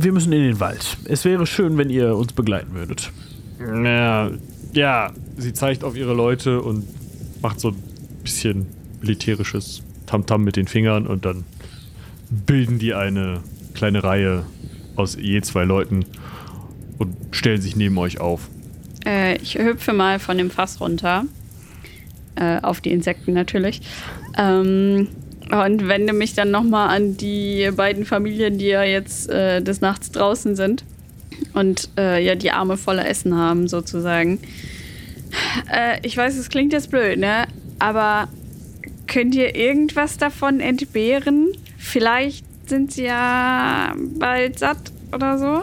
[0.00, 0.96] Wir müssen in den Wald.
[1.06, 3.10] Es wäre schön, wenn ihr uns begleiten würdet.
[3.60, 4.30] Ja,
[4.72, 6.84] ja, sie zeigt auf ihre Leute und
[7.42, 7.82] macht so ein
[8.22, 8.66] bisschen
[9.00, 11.44] militärisches Tamtam mit den Fingern und dann
[12.30, 13.40] bilden die eine
[13.74, 14.44] kleine Reihe
[14.96, 16.04] aus je zwei Leuten
[16.98, 18.48] und stellen sich neben euch auf.
[19.04, 21.24] Äh, ich hüpfe mal von dem Fass runter.
[22.34, 23.82] Äh, auf die Insekten natürlich.
[24.38, 25.08] Ähm,
[25.50, 30.12] und wende mich dann nochmal an die beiden Familien, die ja jetzt äh, des Nachts
[30.12, 30.84] draußen sind.
[31.52, 34.38] Und äh, ja, die Arme voller Essen haben, sozusagen.
[35.70, 37.46] Äh, ich weiß, es klingt jetzt blöd, ne?
[37.78, 38.28] Aber
[39.06, 41.48] könnt ihr irgendwas davon entbehren?
[41.78, 45.62] Vielleicht sind sie ja bald satt oder so.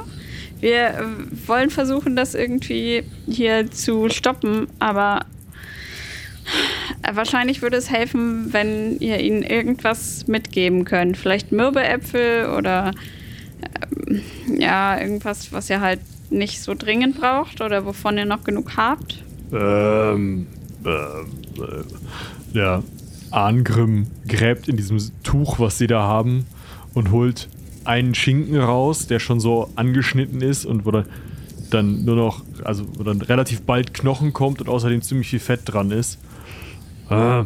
[0.60, 1.06] Wir
[1.48, 5.26] wollen versuchen, das irgendwie hier zu stoppen, aber
[7.04, 11.18] äh, wahrscheinlich würde es helfen, wenn ihr ihnen irgendwas mitgeben könnt.
[11.18, 12.92] Vielleicht Mürbeäpfel oder
[14.08, 14.22] ähm,
[14.58, 19.24] ja, irgendwas, was ihr halt nicht so dringend braucht oder wovon ihr noch genug habt.
[19.52, 20.48] Ähm,
[20.86, 21.26] ähm,
[21.58, 22.84] äh, ja,
[23.32, 26.46] Arngrim gräbt in diesem Tuch, was sie da haben,
[26.94, 27.50] und holt
[27.86, 31.06] einen Schinken raus, der schon so angeschnitten ist und wo dann,
[31.70, 35.62] dann nur noch, also wo dann relativ bald Knochen kommt und außerdem ziemlich viel Fett
[35.66, 36.20] dran ist.
[37.10, 37.46] Ah,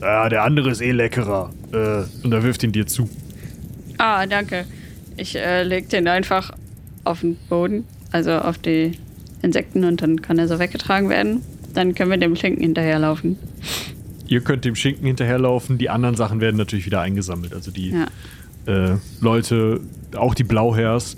[0.00, 1.50] ja, der andere ist eh leckerer.
[1.72, 3.08] Äh, und er wirft ihn dir zu.
[3.98, 4.66] Ah, danke.
[5.16, 6.52] Ich äh, leg den einfach
[7.04, 8.98] auf den Boden, also auf die
[9.44, 11.40] Insekten und dann kann er so weggetragen werden.
[11.74, 13.36] Dann können wir dem Schinken hinterherlaufen.
[14.26, 17.52] Ihr könnt dem Schinken hinterherlaufen, die anderen Sachen werden natürlich wieder eingesammelt.
[17.52, 18.06] Also die Ja.
[18.66, 19.80] äh, Leute,
[20.16, 21.16] auch die Blauhairs,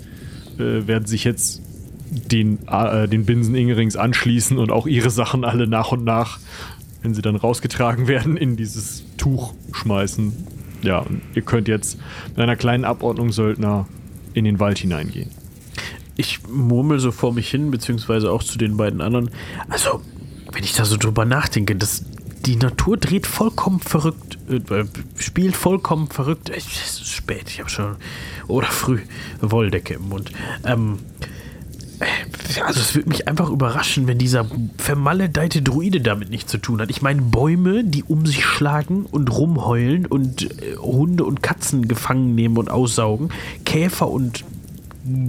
[0.57, 1.61] äh, werden sich jetzt
[2.09, 6.39] den, äh, den Binsen Ingerings anschließen und auch ihre Sachen alle nach und nach,
[7.01, 10.33] wenn sie dann rausgetragen werden, in dieses Tuch schmeißen.
[10.83, 11.97] Ja, und ihr könnt jetzt
[12.29, 13.87] mit einer kleinen Abordnung Söldner
[14.33, 15.29] in den Wald hineingehen.
[16.17, 19.29] Ich murmel so vor mich hin, beziehungsweise auch zu den beiden anderen.
[19.69, 20.01] Also,
[20.51, 22.03] wenn ich da so drüber nachdenke, das,
[22.45, 26.49] die Natur dreht vollkommen verrückt, äh, spielt vollkommen verrückt.
[26.49, 27.95] Es ist spät, ich habe schon,
[28.47, 28.99] oder früh,
[29.41, 30.31] Wolldecke im Mund.
[30.65, 30.97] Ähm,
[31.99, 36.81] äh, also es würde mich einfach überraschen, wenn dieser vermaledeite Druide damit nichts zu tun
[36.81, 36.89] hat.
[36.89, 42.35] Ich meine, Bäume, die um sich schlagen und rumheulen und äh, Hunde und Katzen gefangen
[42.35, 43.29] nehmen und aussaugen,
[43.65, 44.43] Käfer und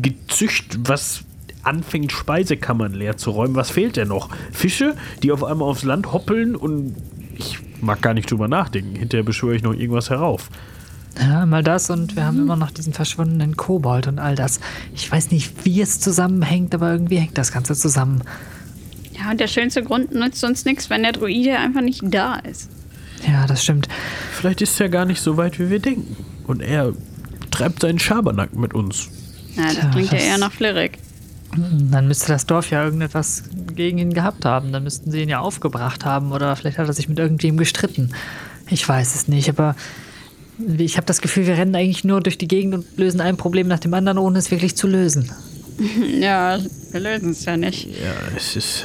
[0.03, 1.25] Gezücht, was
[1.63, 3.55] anfängt, Speisekammern leer zu räumen.
[3.55, 4.31] Was fehlt denn noch?
[4.53, 6.95] Fische, die auf einmal aufs Land hoppeln und
[7.37, 8.97] ich mag gar nicht drüber nachdenken.
[8.97, 10.51] Hinterher beschwöre ich noch irgendwas herauf.
[11.21, 14.61] Ja, mal das und wir haben immer noch diesen verschwundenen Kobold und all das.
[14.95, 18.23] Ich weiß nicht, wie es zusammenhängt, aber irgendwie hängt das Ganze zusammen.
[19.13, 22.71] Ja, und der schönste Grund nützt uns nichts, wenn der Druide einfach nicht da ist.
[23.27, 23.89] Ja, das stimmt.
[24.33, 26.17] Vielleicht ist er gar nicht so weit, wie wir denken.
[26.47, 26.93] Und er
[27.51, 29.09] treibt seinen Schabernack mit uns.
[29.59, 30.99] Ja, das Tja, klingt ja das- eher nach Flirik.
[31.57, 33.45] Dann müsste das Dorf ja irgendetwas
[33.75, 34.71] gegen ihn gehabt haben.
[34.71, 38.13] Dann müssten sie ihn ja aufgebracht haben oder vielleicht hat er sich mit irgendwem gestritten.
[38.71, 39.75] Ich weiß es nicht, aber
[40.77, 43.67] ich habe das Gefühl, wir rennen eigentlich nur durch die Gegend und lösen ein Problem
[43.67, 45.31] nach dem anderen, ohne es wirklich zu lösen.
[46.21, 46.59] Ja,
[46.91, 47.85] wir lösen es ja nicht.
[47.87, 48.85] Ja, es ist.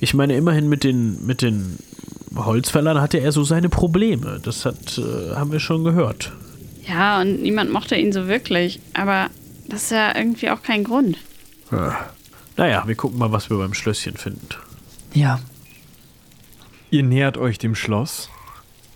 [0.00, 1.78] Ich meine, immerhin mit den, mit den
[2.34, 4.40] Holzfällern hatte er so seine Probleme.
[4.42, 6.32] Das hat, äh, haben wir schon gehört.
[6.88, 8.80] Ja, und niemand mochte ihn so wirklich.
[8.92, 9.28] Aber
[9.70, 11.16] das ist ja irgendwie auch kein Grund.
[12.56, 14.48] Naja, wir gucken mal, was wir beim Schlösschen finden.
[15.14, 15.40] Ja,
[16.92, 18.28] Ihr nähert euch dem Schloss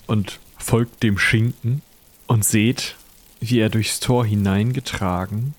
[0.06, 1.80] und folgt dem Schinken
[2.26, 2.96] und seht,
[3.40, 5.54] wie er durchs Tor hineingetragen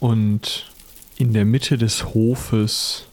[0.00, 0.68] und
[1.16, 3.06] in der Mitte des Hofes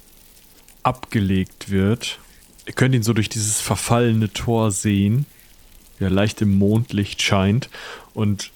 [0.82, 2.18] abgelegt wird.
[2.66, 5.28] Ihr könnt ihn so durch dieses verfallene Tor sehen,
[6.00, 7.70] wie er leicht im Mondlicht scheint
[8.16, 8.50] und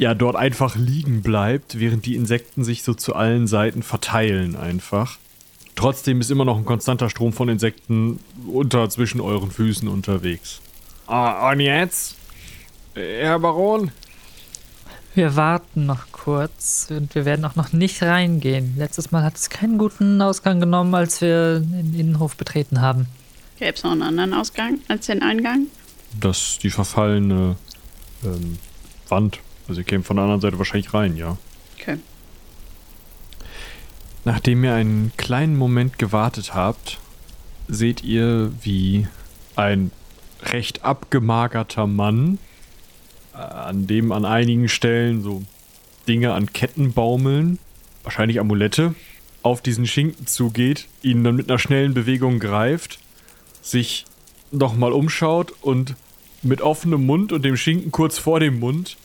[0.00, 5.18] ja, dort einfach liegen bleibt, während die Insekten sich so zu allen Seiten verteilen einfach.
[5.76, 8.18] Trotzdem ist immer noch ein konstanter Strom von Insekten
[8.50, 10.62] unter zwischen euren Füßen unterwegs.
[11.06, 12.16] Ah, und jetzt?
[12.94, 13.90] Herr Baron?
[15.14, 18.76] wir warten noch kurz und wir werden auch noch nicht reingehen.
[18.78, 23.06] Letztes Mal hat es keinen guten Ausgang genommen, als wir den Innenhof betreten haben.
[23.58, 25.66] Gäbe es noch einen anderen Ausgang als den Eingang?
[26.18, 27.56] Das ist die verfallene
[28.24, 28.56] ähm,
[29.10, 29.40] Wand.
[29.70, 31.38] Also ihr kämt von der anderen Seite wahrscheinlich rein, ja.
[31.78, 31.98] Okay.
[34.24, 36.98] Nachdem ihr einen kleinen Moment gewartet habt,
[37.68, 39.06] seht ihr, wie
[39.54, 39.92] ein
[40.42, 42.38] recht abgemagerter Mann,
[43.32, 45.44] äh, an dem an einigen Stellen so
[46.08, 47.60] Dinge an Ketten baumeln,
[48.02, 48.96] wahrscheinlich Amulette,
[49.44, 52.98] auf diesen Schinken zugeht, ihn dann mit einer schnellen Bewegung greift,
[53.62, 54.04] sich
[54.50, 55.94] nochmal umschaut und
[56.42, 58.96] mit offenem Mund und dem Schinken kurz vor dem Mund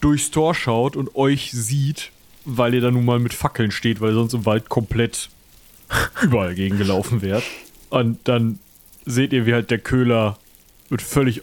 [0.00, 2.10] durchs Tor schaut und euch sieht,
[2.44, 5.28] weil ihr da nun mal mit Fackeln steht, weil ihr sonst im Wald komplett
[6.22, 7.44] überall gegen gelaufen wärt.
[7.90, 8.58] Und dann
[9.04, 10.38] seht ihr, wie halt der Köhler
[10.90, 11.42] mit völlig,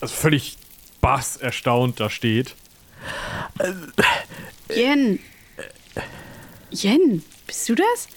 [0.00, 0.56] also völlig
[1.00, 2.54] bass erstaunt da steht.
[4.74, 5.18] Jen!
[6.70, 8.08] Jen, bist du das?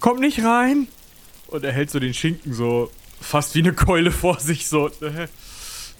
[0.00, 0.88] Kommt nicht rein!
[1.48, 4.90] Und er hält so den Schinken so fast wie eine Keule vor sich so.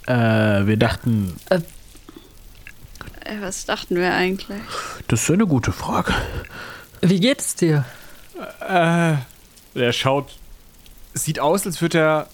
[0.07, 1.61] Äh, wir dachten, Äh,
[3.41, 4.61] was dachten wir eigentlich?
[5.09, 6.15] das ist eine gute Frage.
[7.01, 7.85] Wie geht's dir?
[8.61, 9.15] Äh,
[9.75, 10.37] er schaut.
[11.15, 12.29] Sieht aus, als würde er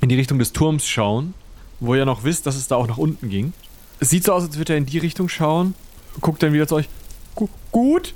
[0.00, 1.34] in die Richtung des Turms schauen,
[1.80, 3.52] wo ihr noch wisst, dass es da auch nach unten ging.
[4.00, 5.74] Sieht so aus, als würde er in die Richtung schauen,
[6.20, 6.88] guckt dann wieder zu euch.
[7.36, 8.14] Gu gut?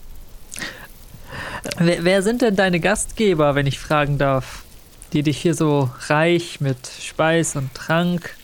[1.78, 4.64] Wer, wer sind denn deine Gastgeber, wenn ich fragen darf,
[5.12, 8.36] die dich hier so reich mit Speis und Trank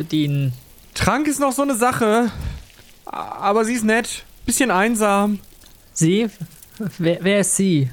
[0.00, 0.54] bedienen?
[0.94, 2.30] Trank ist noch so eine Sache.
[3.04, 4.24] Aber sie ist nett.
[4.46, 5.40] Bisschen einsam.
[5.92, 6.28] Sie?
[6.96, 7.90] Wer, wer ist sie?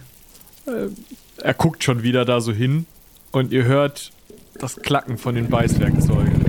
[1.37, 2.85] Er guckt schon wieder da so hin
[3.33, 4.11] und ihr hört
[4.57, 6.45] das Klacken von den Beißwerkzeugen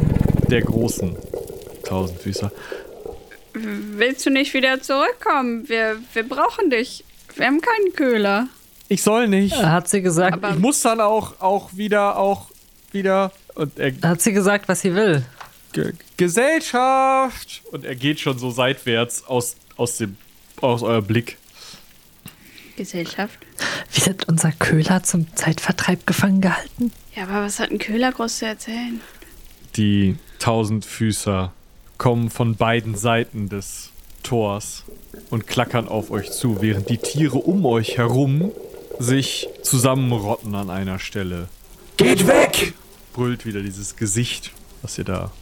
[0.48, 1.16] der großen
[1.84, 2.52] Tausendfüßer.
[3.54, 5.68] Willst du nicht wieder zurückkommen?
[5.68, 7.04] Wir, wir brauchen dich.
[7.34, 8.46] Wir haben keinen Köhler.
[8.88, 9.56] Ich soll nicht.
[9.56, 12.46] Hat sie gesagt, Aber Ich muss dann auch, auch wieder, auch
[12.92, 13.32] wieder.
[13.56, 15.24] Und er hat sie gesagt, was sie will?
[15.72, 17.62] Ge Gesellschaft!
[17.70, 20.16] Und er geht schon so seitwärts aus, aus, dem,
[20.60, 21.36] aus euer Blick.
[22.76, 23.38] Gesellschaft?
[24.04, 26.92] Wird unser Köhler zum Zeitvertreib gefangen gehalten?
[27.14, 29.00] Ja, aber was hat ein Köhler groß zu erzählen?
[29.76, 31.52] Die Tausendfüßer
[31.98, 33.90] kommen von beiden Seiten des
[34.22, 34.84] Tors
[35.30, 38.52] und klackern auf euch zu, während die Tiere um euch herum
[38.98, 41.48] sich zusammenrotten an einer Stelle.
[41.96, 42.74] Geht weg!
[43.12, 44.52] brüllt wieder dieses Gesicht,
[44.82, 45.32] was ihr da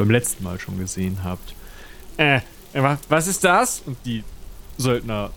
[0.00, 1.54] beim letzten Mal schon gesehen habt.
[2.16, 2.40] Äh,
[2.72, 3.82] wa- was ist das?
[3.84, 4.24] Und die
[4.78, 5.30] Söldner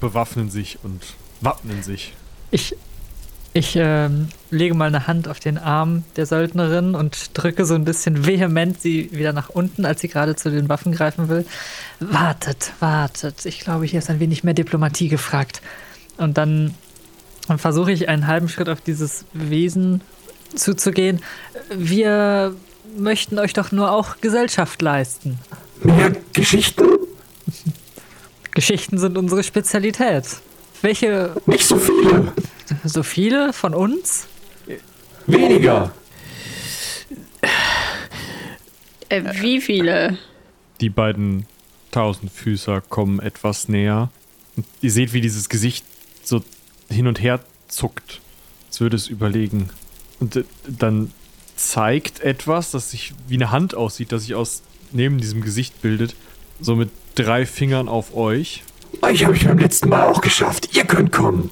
[0.00, 1.02] bewaffnen sich und
[1.40, 2.12] wappnen sich
[2.52, 2.76] Ich,
[3.52, 7.84] ich ähm, lege mal eine Hand auf den Arm der Söldnerin und drücke so ein
[7.84, 11.44] bisschen vehement sie wieder nach unten, als sie gerade zu den Waffen greifen will.
[11.98, 13.44] Wartet, wartet.
[13.44, 15.62] Ich glaube, hier ist ein wenig mehr Diplomatie gefragt.
[16.16, 16.74] Und dann
[17.56, 20.00] versuche ich einen halben Schritt auf dieses Wesen
[20.54, 21.22] zuzugehen.
[21.74, 22.54] Wir
[22.98, 25.38] möchten euch doch nur auch Gesellschaft leisten.
[25.82, 26.84] Mehr Geschichten?
[28.52, 30.24] Geschichten sind unsere Spezialität.
[30.82, 32.32] Welche, Nicht so viele.
[32.84, 34.26] so viele von uns?
[35.26, 35.92] Weniger.
[39.08, 40.18] Äh, wie viele?
[40.80, 41.46] Die beiden
[41.90, 44.10] Tausendfüßer kommen etwas näher.
[44.56, 45.84] Und ihr seht, wie dieses Gesicht
[46.22, 46.42] so
[46.90, 48.20] hin und her zuckt,
[48.68, 49.70] als würde es überlegen.
[50.20, 51.12] Und äh, dann
[51.56, 56.14] zeigt etwas, das sich wie eine Hand aussieht, das sich aus neben diesem Gesicht bildet,
[56.60, 58.62] so mit drei Fingern auf euch.
[59.02, 60.76] Euch habe ich beim letzten Mal auch geschafft.
[60.76, 61.50] Ihr könnt kommen.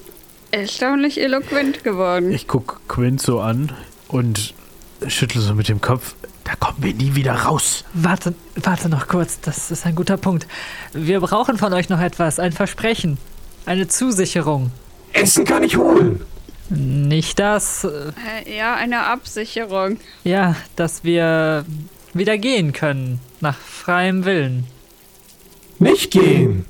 [0.51, 2.31] Erstaunlich eloquent geworden.
[2.31, 3.71] Ich gucke Quint so an
[4.07, 4.53] und
[5.07, 6.15] schüttle so mit dem Kopf.
[6.43, 7.83] Da kommen wir nie wieder raus.
[7.93, 10.47] Warte, warte noch kurz, das ist ein guter Punkt.
[10.93, 13.17] Wir brauchen von euch noch etwas, ein Versprechen,
[13.65, 14.71] eine Zusicherung.
[15.11, 16.21] Essen kann ich holen.
[16.69, 19.99] Nicht das, äh, ja, eine Absicherung.
[20.23, 21.65] ja, dass wir
[22.13, 24.65] wieder gehen können, nach freiem Willen.
[25.79, 26.65] Nicht gehen.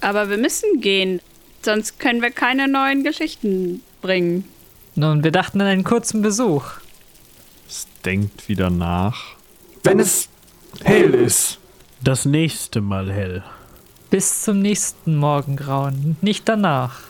[0.00, 1.20] Aber wir müssen gehen.
[1.62, 4.44] Sonst können wir keine neuen Geschichten bringen.
[4.94, 6.64] Nun, wir dachten an einen kurzen Besuch.
[7.66, 9.34] Es denkt wieder nach.
[9.82, 10.28] Wenn es
[10.82, 11.58] hell ist.
[12.02, 13.42] Das nächste Mal hell.
[14.10, 17.00] Bis zum nächsten Morgengrauen, nicht danach.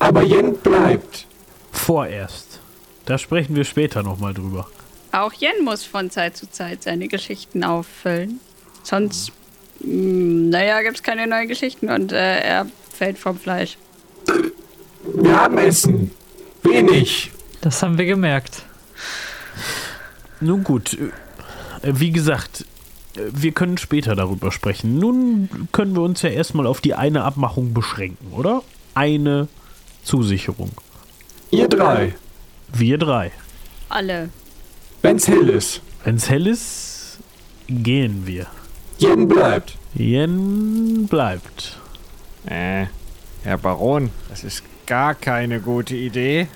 [0.00, 1.26] Aber Jen bleibt.
[1.70, 2.58] Vorerst.
[3.04, 4.66] Da sprechen wir später nochmal drüber.
[5.12, 8.40] Auch Jen muss von Zeit zu Zeit seine Geschichten auffüllen.
[8.82, 9.32] Sonst,
[9.80, 13.76] mh, naja, gibt es keine neuen Geschichten und äh, er fällt vom Fleisch.
[15.14, 16.10] Wir haben Essen.
[16.62, 17.30] Wenig.
[17.60, 18.64] Das haben wir gemerkt.
[20.40, 21.08] Nun gut, äh,
[21.82, 22.64] wie gesagt,
[23.16, 24.98] äh, wir können später darüber sprechen.
[24.98, 28.62] Nun können wir uns ja erstmal auf die eine Abmachung beschränken, oder?
[28.94, 29.48] Eine
[30.02, 30.70] Zusicherung.
[31.50, 32.14] Ihr drei.
[32.72, 33.32] Wir drei.
[33.88, 34.30] Alle.
[35.02, 35.80] Wenn's hell ist.
[36.04, 37.18] Wenn's hell ist,
[37.68, 38.46] gehen wir.
[38.98, 39.76] Jen bleibt.
[39.94, 41.78] Jen bleibt.
[42.46, 42.86] Äh,
[43.42, 46.48] Herr Baron, das ist gar keine gute Idee.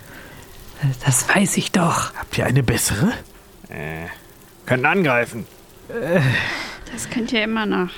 [1.04, 2.14] Das weiß ich doch.
[2.14, 3.12] Habt ihr eine bessere?
[3.68, 4.07] Äh,
[4.66, 5.46] können angreifen.
[6.92, 7.90] Das könnt ihr immer noch.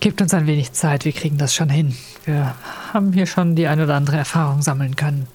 [0.00, 1.94] Gebt uns ein wenig Zeit, wir kriegen das schon hin.
[2.24, 2.54] Wir
[2.92, 5.28] haben hier schon die ein oder andere Erfahrung sammeln können.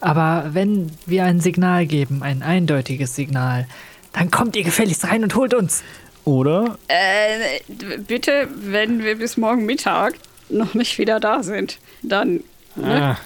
[0.00, 3.68] Aber wenn wir ein Signal geben, ein eindeutiges Signal,
[4.12, 5.82] dann kommt ihr gefälligst rein und holt uns.
[6.24, 7.60] Oder Äh,
[7.98, 10.14] bitte, wenn wir bis morgen Mittag
[10.48, 12.40] noch nicht wieder da sind, dann.
[12.74, 13.16] Ne?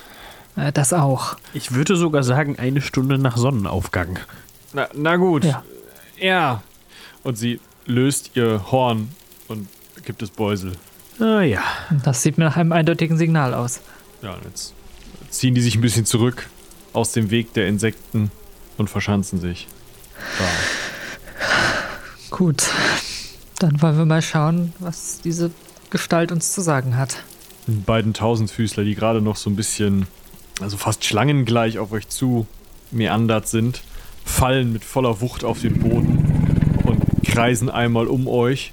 [0.57, 1.37] Ah, Äh, Das auch.
[1.55, 4.19] ich würde sogar sagen, eine Stunde nach Sonnenaufgang.
[4.75, 5.45] na, na gut.
[5.45, 5.63] Ja.
[6.19, 6.63] ja.
[7.23, 9.09] Und sie löst ihr Horn
[9.49, 9.67] und
[10.07, 10.73] gibt es Beusel.
[11.21, 11.63] Ah ja.
[12.05, 13.81] Das sieht mir nach einem eindeutigen Signal aus.
[14.23, 14.73] Ja, und jetzt
[15.29, 16.49] ziehen die sich ein bisschen zurück
[16.95, 18.31] aus dem Weg der Insekten
[18.79, 19.69] und verschanzen sich.
[20.39, 20.45] Da.
[22.31, 22.71] Gut.
[23.59, 25.51] Dann wollen wir mal schauen, was diese
[25.91, 27.23] Gestalt uns zu sagen hat.
[27.67, 30.07] Die beiden Tausendfüßler, die gerade noch so ein bisschen,
[30.61, 32.47] also fast schlangengleich auf euch zu
[32.91, 33.83] meandert sind,
[34.25, 38.73] fallen mit voller Wucht auf den Boden und kreisen einmal um euch,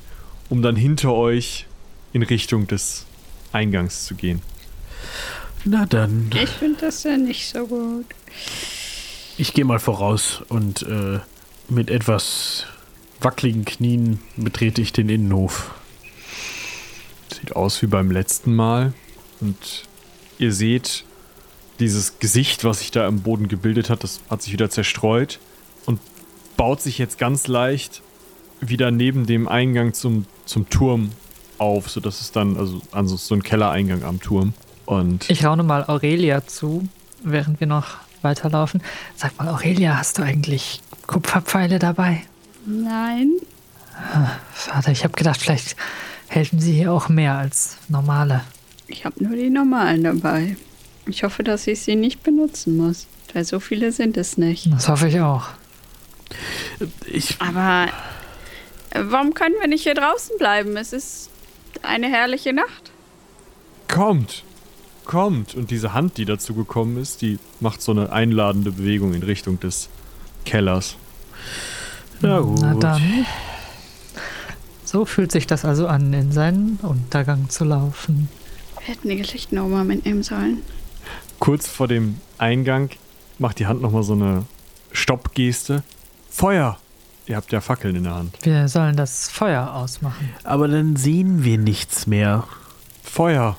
[0.53, 1.65] um dann hinter euch
[2.13, 3.07] in Richtung des
[3.53, 4.39] Eingangs zu gehen.
[5.65, 6.29] Na dann.
[6.31, 8.05] Ich finde das ja nicht so gut.
[9.35, 11.19] Ich gehe mal voraus und äh,
[11.69, 12.67] mit etwas
[13.19, 15.71] wackeligen Knien betrete ich den Innenhof.
[17.33, 18.93] Sieht aus wie beim letzten Mal.
[19.41, 19.85] Und
[20.37, 21.03] ihr seht
[21.79, 25.39] dieses Gesicht, was sich da im Boden gebildet hat, das hat sich wieder zerstreut
[25.87, 25.99] und
[26.57, 28.03] baut sich jetzt ganz leicht
[28.61, 31.12] wieder neben dem Eingang zum, zum Turm
[31.58, 34.53] auf, sodass es dann, also an so, so ein Kellereingang am Turm.
[34.86, 36.88] Und Ich raune mal Aurelia zu,
[37.23, 38.82] während wir noch weiterlaufen.
[39.15, 42.24] Sag mal, Aurelia, hast du eigentlich Kupferpfeile dabei?
[42.65, 43.32] Nein.
[44.53, 45.76] Vater, ich habe gedacht, vielleicht
[46.28, 48.41] helfen sie hier auch mehr als normale.
[48.88, 50.57] Ich habe nur die normalen dabei.
[51.05, 53.07] Ich hoffe, dass ich sie nicht benutzen muss.
[53.34, 54.72] Weil so viele sind es nicht.
[54.72, 55.47] Das hoffe ich auch.
[57.07, 57.88] Ich, Aber
[58.95, 60.77] warum können wir nicht hier draußen bleiben?
[60.77, 61.29] Es ist
[61.81, 62.91] eine herrliche Nacht.
[63.87, 64.43] kommt!
[65.05, 65.53] Kommt!
[65.55, 69.59] Und diese Hand, die dazu gekommen ist, die macht so eine einladende Bewegung in Richtung
[69.59, 69.89] des
[70.45, 70.95] Kellers.
[72.21, 72.59] na gut.
[72.61, 73.25] Na dann.
[74.85, 78.29] So fühlt sich das also an, in seinen Untergang zu laufen.
[78.79, 80.61] Wir hätten die Geschichten auch mal mitnehmen sollen.
[81.39, 82.89] kurz vor dem Eingang
[83.39, 84.45] macht die Hand nochmal so eine
[84.91, 85.83] Stoppgeste.
[86.29, 86.77] Feuer!
[87.26, 88.38] Ihr habt ja Fackeln in der Hand.
[88.43, 90.30] Wir sollen das Feuer ausmachen.
[90.43, 92.45] Aber dann sehen wir nichts mehr.
[93.01, 93.57] Feuer!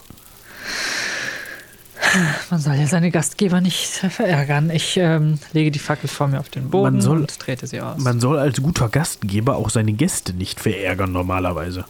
[2.51, 4.71] Man soll ja seine Gastgeber nicht verärgern.
[4.71, 7.81] Ich ähm, lege die Fackel vor mir auf den Boden Man soll- und trete sie
[7.81, 7.99] aus.
[7.99, 11.85] Man soll als guter Gastgeber auch seine Gäste nicht verärgern normalerweise.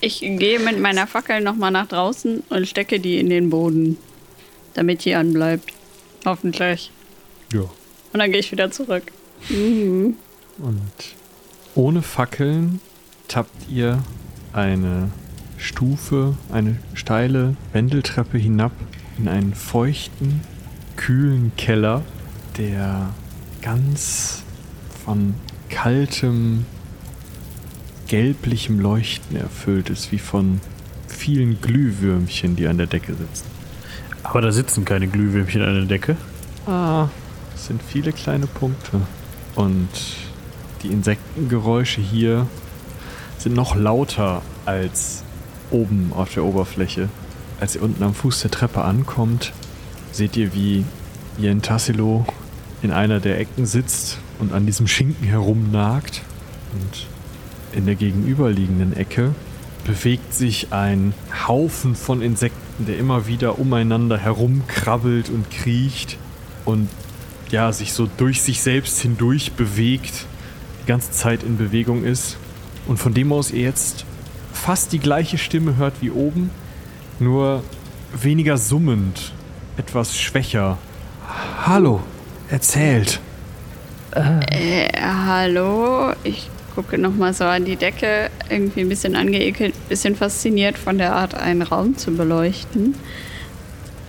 [0.00, 3.98] Ich gehe mit meiner Fackel nochmal nach draußen und stecke die in den Boden,
[4.74, 5.72] damit die anbleibt.
[6.24, 6.92] Hoffentlich.
[7.52, 7.62] Ja.
[8.12, 9.10] Und dann gehe ich wieder zurück.
[10.58, 11.14] Und
[11.74, 12.80] ohne Fackeln
[13.28, 14.02] tappt ihr
[14.52, 15.10] eine
[15.56, 18.72] Stufe, eine steile Wendeltreppe hinab
[19.18, 20.40] in einen feuchten,
[20.96, 22.02] kühlen Keller,
[22.56, 23.10] der
[23.62, 24.42] ganz
[25.04, 25.34] von
[25.68, 26.64] kaltem,
[28.06, 30.60] gelblichem Leuchten erfüllt ist, wie von
[31.06, 33.46] vielen Glühwürmchen, die an der Decke sitzen.
[34.22, 36.16] Aber da sitzen keine Glühwürmchen an der Decke.
[36.66, 37.08] Ah,
[37.54, 39.00] es sind viele kleine Punkte.
[39.54, 39.88] Und
[40.82, 42.46] die Insektengeräusche hier
[43.38, 45.22] sind noch lauter als
[45.70, 47.08] oben auf der Oberfläche.
[47.60, 49.52] Als ihr unten am Fuß der Treppe ankommt,
[50.12, 50.84] seht ihr, wie
[51.38, 52.24] Jen Tassilo
[52.82, 56.22] in einer der Ecken sitzt und an diesem Schinken herumnagt.
[56.72, 57.06] Und
[57.72, 59.34] in der gegenüberliegenden Ecke
[59.84, 61.14] bewegt sich ein
[61.46, 66.18] Haufen von Insekten, der immer wieder umeinander herumkrabbelt und kriecht
[66.64, 66.88] und
[67.50, 70.26] ja, sich so durch sich selbst hindurch bewegt,
[70.88, 72.36] ganze Zeit in Bewegung ist.
[72.88, 74.04] Und von dem aus ihr jetzt
[74.52, 76.50] fast die gleiche Stimme hört wie oben,
[77.20, 77.62] nur
[78.20, 79.32] weniger summend,
[79.76, 80.78] etwas schwächer.
[81.64, 82.00] Hallo,
[82.50, 83.20] erzählt.
[84.12, 86.12] Äh, hallo?
[86.24, 90.96] Ich gucke nochmal so an die Decke, irgendwie ein bisschen angeekelt, ein bisschen fasziniert von
[90.96, 92.94] der Art, einen Raum zu beleuchten.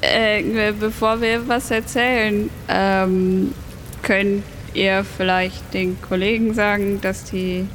[0.01, 3.53] Äh, bevor wir was erzählen, ähm,
[4.01, 4.43] könnt
[4.79, 7.67] ihr vielleicht den Kollegen sagen, dass die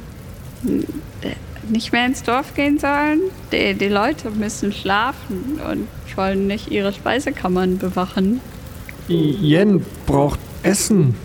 [1.69, 3.19] nicht mehr ins Dorf gehen sollen?
[3.51, 5.87] Die, die Leute müssen schlafen und
[6.17, 8.41] wollen nicht ihre Speisekammern bewachen.
[9.07, 11.15] Jen braucht Essen.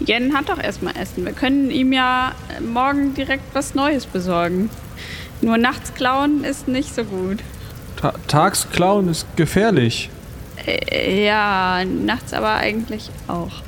[0.00, 1.26] Jen hat doch erstmal Essen.
[1.26, 2.32] Wir können ihm ja
[2.72, 4.70] morgen direkt was Neues besorgen.
[5.42, 7.38] Nur nachts klauen ist nicht so gut.
[8.00, 10.08] Ta Tags klauen ist gefährlich.
[10.66, 13.62] Äh, Ja, nachts aber eigentlich auch.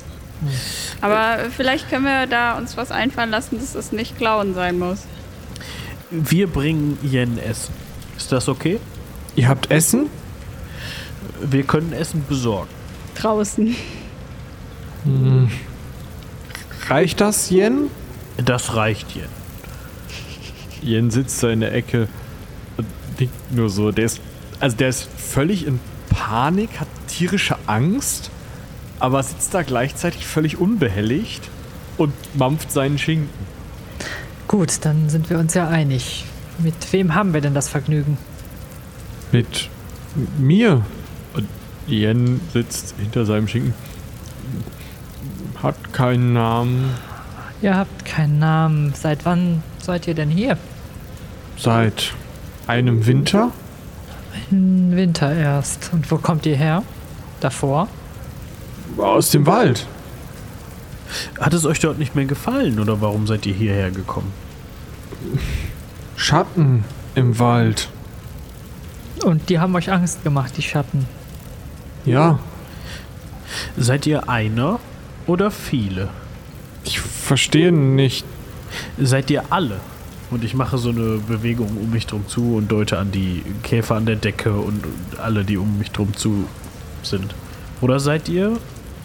[1.01, 5.05] Aber vielleicht können wir da uns was einfallen lassen, dass es nicht klauen sein muss.
[6.11, 7.75] Wir bringen Yen Essen.
[8.17, 8.79] Ist das okay?
[9.35, 10.07] Ihr habt Essen?
[11.41, 12.69] Wir können Essen besorgen.
[13.15, 13.75] Draußen.
[16.89, 17.89] Reicht das, Jen?
[18.37, 19.29] Das reicht Yen.
[20.83, 22.09] Jen sitzt da in der Ecke
[22.77, 22.87] und
[23.19, 23.93] nickt nur so.
[23.93, 24.21] Der ist,
[24.61, 25.81] also der ist völlig in
[26.11, 28.31] Panik, hat tierische Angst,
[29.03, 31.51] aber sitzt da gleichzeitig völlig unbehelligt
[31.99, 33.29] und mampft seinen Schinken.
[34.47, 36.25] Gut, dann sind wir uns ja einig.
[36.59, 38.17] Mit wem haben wir denn das Vergnügen?
[39.33, 39.69] Mit
[40.39, 40.87] mir.
[41.35, 41.49] Und
[41.89, 43.75] Jen sitzt hinter seinem Schinken.
[45.61, 46.91] Hat keinen Namen.
[47.61, 48.95] Ihr habt keinen Namen.
[48.95, 50.57] Seit wann seid ihr denn hier?
[51.57, 52.15] Seit
[52.69, 53.51] einem Winter?
[54.53, 55.91] Im Winter erst.
[55.93, 56.85] Und wo kommt ihr her?
[57.41, 57.89] Davor?
[58.99, 59.87] Aus dem Wald.
[61.41, 64.33] Hat es euch dort nicht mehr gefallen oder warum seid ihr hierher gekommen?
[66.17, 66.85] Schatten
[67.15, 67.89] im Wald.
[69.25, 71.07] Und die haben euch Angst gemacht, die Schatten.
[72.05, 72.39] Ja,
[73.77, 74.81] Seid ihr einer
[75.27, 76.09] oder viele?
[76.85, 78.25] ich verstehe nicht.
[78.99, 79.81] Seid ihr alle?
[80.31, 83.97] Und ich mache so eine Bewegung um mich drum zu und deute an die Käfer
[83.97, 86.49] an der Decke und und alle, die um mich drum zu
[87.03, 87.35] sind.
[87.83, 88.59] Oder seid ihr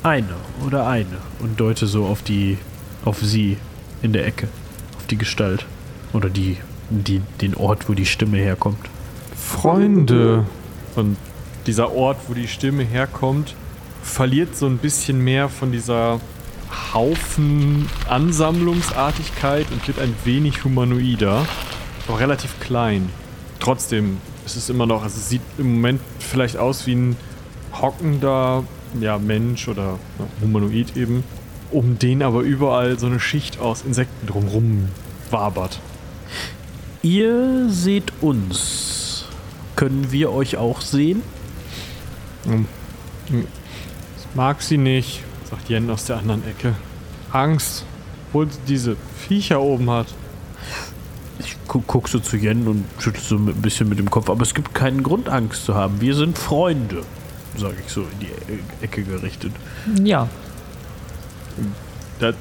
[0.08, 0.36] eine
[0.66, 2.58] oder eine und deute so auf die,
[3.06, 3.58] auf sie
[4.02, 4.48] in der Ecke,
[4.98, 5.66] auf die Gestalt
[6.14, 6.58] oder die,
[6.90, 8.80] die, den Ort, wo die Stimme herkommt.
[9.36, 10.46] Freunde.
[10.96, 11.18] Und
[11.68, 13.54] dieser Ort, wo die Stimme herkommt,
[14.02, 16.20] verliert so ein bisschen mehr von dieser
[16.94, 21.46] Haufen-Ansammlungsartigkeit und wird ein wenig humanoider,
[22.08, 23.10] aber relativ klein.
[23.60, 27.18] Trotzdem ist es immer noch, also es sieht im Moment vielleicht aus wie ein
[27.74, 28.64] hockender
[29.02, 31.24] ja, Mensch oder ja, Humanoid eben,
[31.72, 34.90] um den aber überall so eine Schicht aus Insekten drumrum
[35.32, 35.80] wabert.
[37.02, 39.26] Ihr seht uns.
[39.76, 41.22] Können wir euch auch sehen?
[42.44, 46.74] Das mag sie nicht, sagt Jen aus der anderen Ecke.
[47.32, 47.86] Angst,
[48.28, 48.96] obwohl sie diese
[49.28, 50.08] Viecher oben hat.
[51.40, 54.30] Ich gu guck so zu Jen und schüttel so ein bisschen mit dem Kopf.
[54.30, 56.02] Aber es gibt keinen Grund, Angst zu haben.
[56.02, 57.04] Wir sind Freunde.
[57.58, 59.52] Sage ich so in die E- Ecke gerichtet.
[60.04, 60.28] Ja,
[62.20, 62.36] Das,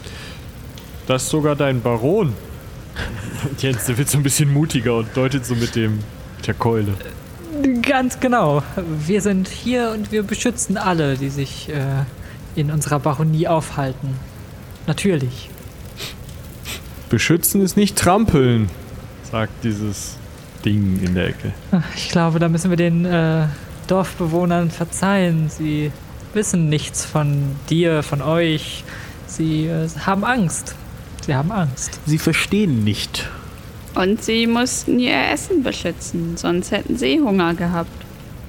[1.07, 2.33] das ist sogar dein Baron.
[3.59, 5.99] Jens, der wird so ein bisschen mutiger und deutet so mit dem
[6.39, 6.95] mit der Keule.
[7.83, 8.63] ganz genau.
[9.07, 12.05] Wir sind hier und wir beschützen alle, die sich äh,
[12.55, 14.15] in unserer Baronie aufhalten.
[14.87, 15.49] Natürlich.
[17.09, 18.69] Beschützen ist nicht trampeln,
[19.31, 20.17] sagt dieses
[20.65, 21.53] Ding in der Ecke.
[21.97, 23.47] Ich glaube, da müssen wir den äh,
[23.87, 25.49] Dorfbewohnern verzeihen.
[25.49, 25.93] Sie
[26.35, 28.85] wissen nichts von dir, von euch.
[29.27, 30.75] Sie äh, haben Angst.
[31.25, 31.99] Sie haben Angst.
[32.07, 33.29] Sie verstehen nicht.
[33.95, 37.91] Und sie mussten ihr Essen beschützen, sonst hätten sie Hunger gehabt.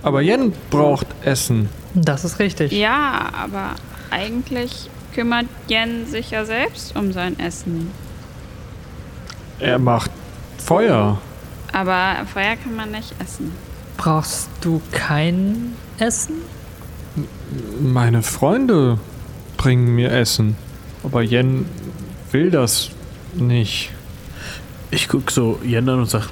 [0.04, 1.70] Aber Jen braucht Essen.
[1.96, 2.72] Das ist richtig.
[2.74, 3.76] Ja, aber
[4.12, 7.92] eigentlich kümmert Jen sich ja selbst um sein Essen.
[9.60, 10.12] Er macht
[10.58, 11.18] Feuer.
[11.72, 13.52] Aber Feuer kann man nicht essen.
[13.98, 16.36] Brauchst du kein Essen?
[17.82, 19.00] Meine Freunde
[19.58, 20.56] bringen mir Essen.
[21.04, 21.66] Aber Jen
[22.32, 22.90] will das
[23.34, 23.92] nicht.
[24.92, 26.30] Ich guck so Jen an und sag,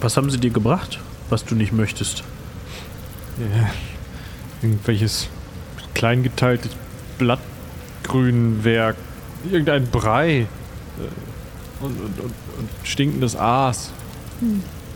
[0.00, 0.98] was haben sie dir gebracht,
[1.30, 2.24] was du nicht möchtest?
[3.38, 3.70] Ja,
[4.62, 5.28] irgendwelches
[5.94, 6.72] kleingeteiltes
[7.18, 8.96] Blattgrünwerk.
[9.50, 10.40] Irgendein Brei.
[10.40, 10.46] äh,
[11.80, 12.24] Und, und, und,
[12.58, 13.90] und stinkendes Aas.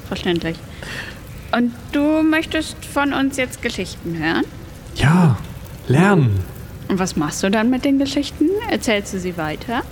[0.09, 0.57] Verständlich.
[1.53, 4.45] Und du möchtest von uns jetzt Geschichten hören?
[4.97, 5.39] Ja,
[5.87, 6.41] lernen.
[6.89, 8.47] Und was machst du dann mit den Geschichten?
[8.71, 9.83] Erzählst du sie weiter?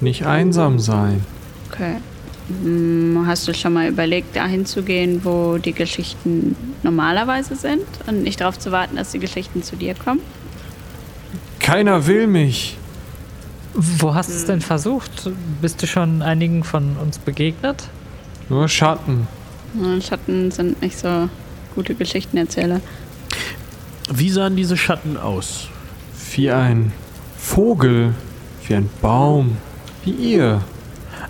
[0.00, 1.24] Nicht einsam sein.
[1.70, 1.96] Okay.
[2.62, 8.22] Hm, Hast du schon mal überlegt, dahin zu gehen, wo die Geschichten normalerweise sind und
[8.22, 10.20] nicht darauf zu warten, dass die Geschichten zu dir kommen?
[11.58, 12.76] Keiner will mich.
[13.74, 15.30] Wo hast du es denn versucht?
[15.60, 17.88] Bist du schon einigen von uns begegnet?
[18.48, 19.26] Nur Schatten.
[20.00, 21.28] Schatten sind nicht so
[21.74, 22.80] gute Geschichtenerzähler.
[24.12, 25.68] Wie sahen diese Schatten aus?
[26.32, 26.92] Wie ein
[27.36, 28.14] Vogel.
[28.66, 29.56] Wie ein Baum.
[30.04, 30.62] Wie ihr.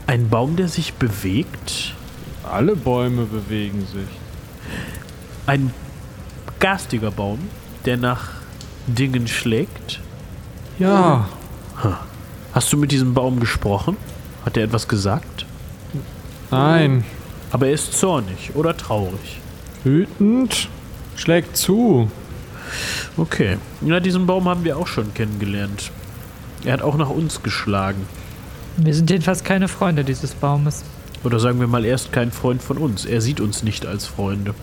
[0.06, 1.94] Ein Baum, der sich bewegt?
[2.44, 4.08] Alle Bäume bewegen sich.
[5.46, 5.72] Ein
[6.60, 7.38] garstiger Baum,
[7.84, 8.30] der nach
[8.86, 10.00] Dingen schlägt?
[10.78, 11.28] Ja,
[12.52, 13.96] Hast du mit diesem Baum gesprochen?
[14.44, 15.44] Hat er etwas gesagt?
[16.50, 17.04] nein.
[17.50, 19.40] Aber er ist zornig oder traurig.
[19.84, 20.68] Wütend.
[21.16, 22.10] Schlägt zu.
[23.16, 23.58] Okay.
[23.80, 25.90] Ja, diesen Baum haben wir auch schon kennengelernt.
[26.64, 28.06] Er hat auch nach uns geschlagen.
[28.76, 30.84] Wir sind jedenfalls keine Freunde dieses Baumes.
[31.24, 33.04] Oder sagen wir mal, er ist kein Freund von uns.
[33.04, 34.54] Er sieht uns nicht als Freunde.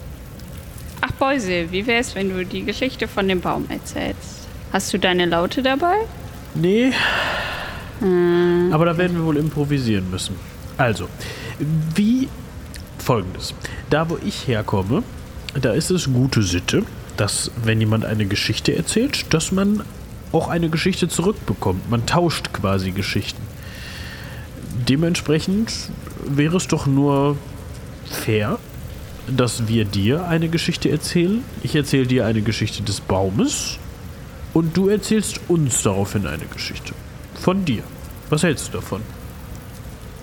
[1.01, 4.47] Ach, Beuse, wie wär's, wenn du die Geschichte von dem Baum erzählst?
[4.71, 5.95] Hast du deine Laute dabei?
[6.53, 6.93] Nee.
[8.71, 10.35] Aber da werden wir wohl improvisieren müssen.
[10.77, 11.07] Also,
[11.95, 12.27] wie
[13.03, 13.53] folgendes.
[13.89, 15.03] Da, wo ich herkomme,
[15.61, 16.83] da ist es gute Sitte,
[17.17, 19.83] dass, wenn jemand eine Geschichte erzählt, dass man
[20.31, 21.89] auch eine Geschichte zurückbekommt.
[21.89, 23.41] Man tauscht quasi Geschichten.
[24.89, 25.71] Dementsprechend
[26.25, 27.37] wäre es doch nur
[28.09, 28.57] fair,
[29.27, 31.43] dass wir dir eine Geschichte erzählen.
[31.61, 33.77] Ich erzähle dir eine Geschichte des Baumes
[34.53, 36.93] und du erzählst uns daraufhin eine Geschichte.
[37.35, 37.83] Von dir.
[38.29, 39.01] Was hältst du davon?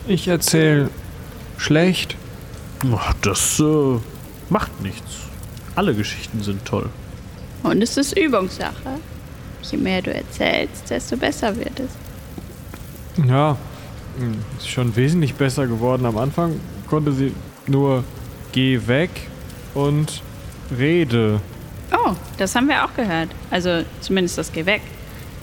[0.09, 0.91] Ich erzähl
[1.57, 2.17] schlecht.
[2.95, 3.99] Ach, das äh,
[4.49, 5.17] macht nichts.
[5.75, 6.89] Alle Geschichten sind toll.
[7.63, 8.99] Und es ist Übungssache.
[9.63, 11.91] Je mehr du erzählst, desto besser wird es.
[13.27, 13.57] Ja,
[14.19, 16.07] hm, ist schon wesentlich besser geworden.
[16.07, 16.59] Am Anfang
[16.89, 17.35] konnte sie
[17.67, 18.05] nur
[18.53, 19.11] geh weg
[19.75, 20.23] und
[20.77, 21.41] rede.
[21.93, 23.29] Oh, das haben wir auch gehört.
[23.51, 24.83] Also zumindest das Geh weg.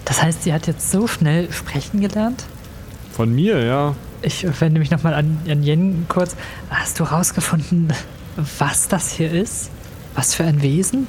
[0.06, 2.46] Das heißt, sie hat jetzt so schnell sprechen gelernt?
[3.12, 3.96] Von mir, ja.
[4.22, 6.36] Ich wende mich nochmal an, an Jen kurz.
[6.70, 7.94] Hast du rausgefunden,
[8.58, 9.70] was das hier ist?
[10.16, 11.08] Was für ein Wesen?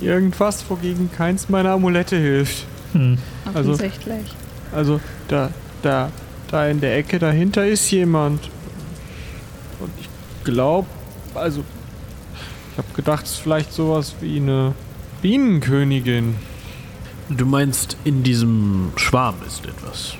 [0.00, 2.66] Irgendwas, wogegen keins meiner Amulette hilft.
[2.92, 3.18] Hm.
[3.52, 4.26] Also- Offensichtlich.
[4.72, 5.50] Also, da,
[5.82, 6.10] da,
[6.50, 8.40] da in der Ecke dahinter ist jemand.
[9.80, 10.08] Und ich
[10.44, 10.86] glaube,
[11.34, 11.64] also,
[12.72, 14.74] ich habe gedacht, es ist vielleicht sowas wie eine
[15.22, 16.34] Bienenkönigin.
[17.30, 20.14] Du meinst, in diesem Schwarm ist etwas.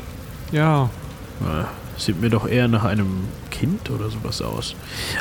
[0.52, 0.88] Ja,
[1.96, 4.74] Sieht mir doch eher nach einem Kind oder sowas aus.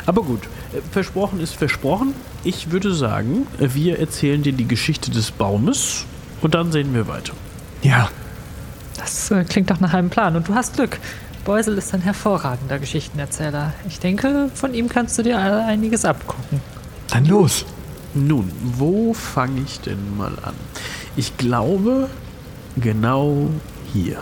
[0.06, 0.40] Aber gut,
[0.72, 2.14] äh, versprochen ist versprochen.
[2.42, 6.04] Ich würde sagen, äh, wir erzählen dir die Geschichte des Baumes
[6.42, 7.32] und dann sehen wir weiter.
[7.82, 8.08] ja.
[8.96, 10.36] Das äh, klingt doch nach einem Plan.
[10.36, 10.98] Und du hast Glück.
[11.44, 13.74] Beusel ist ein hervorragender Geschichtenerzähler.
[13.88, 16.60] Ich denke, von ihm kannst du dir einiges abgucken.
[17.10, 17.66] Dann los.
[18.14, 20.54] Nun, wo fange ich denn mal an?
[21.16, 22.08] Ich glaube,
[22.76, 23.50] genau
[23.92, 24.18] hier.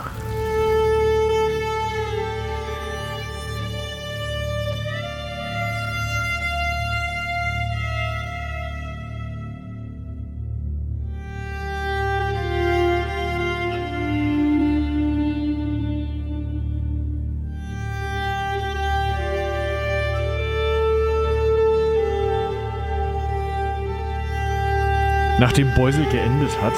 [25.53, 26.73] Nachdem Beusel geendet hat,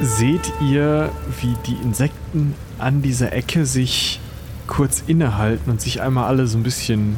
[0.00, 4.20] seht ihr, wie die Insekten an dieser Ecke sich
[4.68, 7.16] kurz innehalten und sich einmal alle so ein bisschen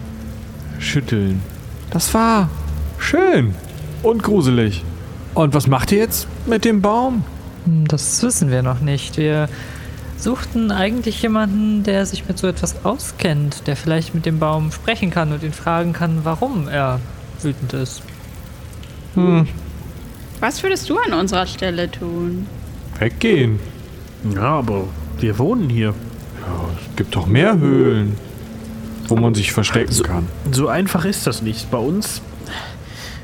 [0.78, 1.42] schütteln.
[1.90, 2.48] Das war
[2.96, 3.54] schön
[4.02, 4.82] und gruselig.
[5.34, 7.24] Und was macht ihr jetzt mit dem Baum?
[7.66, 9.18] Hm, Das wissen wir noch nicht.
[9.18, 9.50] Wir
[10.16, 15.10] suchten eigentlich jemanden, der sich mit so etwas auskennt, der vielleicht mit dem Baum sprechen
[15.10, 17.00] kann und ihn fragen kann, warum er
[17.42, 18.00] wütend ist.
[19.14, 19.46] Hm,
[20.42, 22.46] Was würdest du an unserer Stelle tun?
[22.98, 23.58] weggehen.
[24.34, 24.84] Ja, aber
[25.20, 25.88] wir wohnen hier.
[26.40, 28.16] Ja, es gibt doch mehr Höhlen,
[29.08, 30.26] wo man sich verstecken So- kann.
[30.50, 31.70] So einfach ist das nicht.
[31.70, 32.20] Bei uns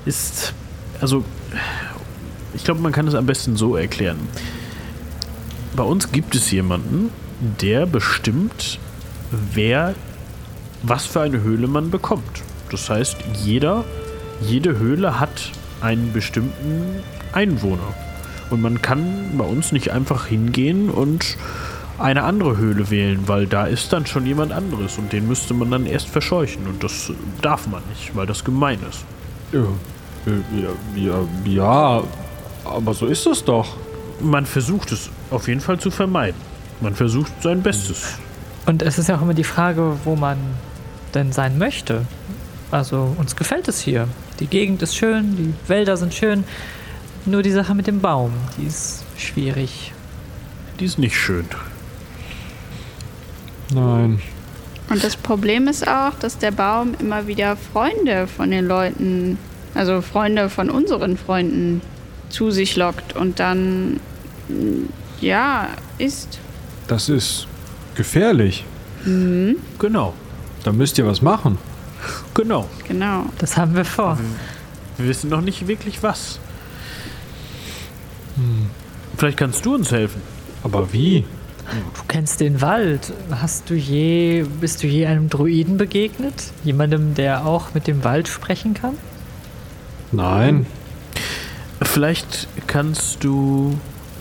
[0.06, 0.52] ist,
[1.00, 1.24] also,
[2.54, 4.18] ich glaube, man kann es am besten so erklären.
[5.76, 7.10] Bei uns gibt es jemanden,
[7.60, 8.78] der bestimmt,
[9.52, 9.94] wer,
[10.82, 12.42] was für eine Höhle man bekommt.
[12.70, 13.84] Das heißt, jeder,
[14.40, 15.50] jede Höhle hat
[15.81, 17.03] einen bestimmten
[17.33, 17.95] Einwohner.
[18.51, 21.37] Und man kann bei uns nicht einfach hingehen und
[21.99, 25.70] eine andere Höhle wählen, weil da ist dann schon jemand anderes und den müsste man
[25.70, 27.12] dann erst verscheuchen und das
[27.43, 29.05] darf man nicht, weil das gemein ist.
[29.53, 29.64] Ja,
[30.26, 32.03] ja, ja, ja,
[32.64, 33.76] aber so ist es doch.
[34.20, 36.41] Man versucht es auf jeden Fall zu vermeiden.
[36.81, 38.18] Man versucht sein Bestes.
[38.66, 40.37] Und es ist ja auch immer die Frage, wo man
[41.14, 42.03] denn sein möchte.
[42.70, 44.08] Also uns gefällt es hier.
[44.40, 46.44] Die Gegend ist schön, die Wälder sind schön.
[47.24, 49.92] Nur die Sache mit dem Baum, die ist schwierig.
[50.78, 51.46] Die ist nicht schön.
[53.74, 54.20] Nein.
[54.88, 59.38] Und das Problem ist auch, dass der Baum immer wieder Freunde von den Leuten,
[59.74, 61.82] also Freunde von unseren Freunden,
[62.30, 64.00] zu sich lockt und dann,
[65.20, 66.38] ja, isst.
[66.86, 67.46] Das ist
[67.94, 68.64] gefährlich.
[69.78, 70.14] Genau,
[70.64, 71.58] Da müsst ihr was machen.
[72.34, 72.68] Genau.
[72.86, 73.26] Genau.
[73.38, 74.18] Das haben wir vor.
[74.96, 76.40] Wir wissen noch nicht wirklich was.
[79.16, 80.22] Vielleicht kannst du uns helfen.
[80.62, 81.24] Aber wie?
[81.94, 83.12] Du kennst den Wald.
[83.30, 86.53] Hast du je, bist du je einem Druiden begegnet?
[86.64, 88.94] Jemandem, der auch mit dem Wald sprechen kann?
[90.12, 90.66] Nein.
[91.82, 93.78] Vielleicht kannst du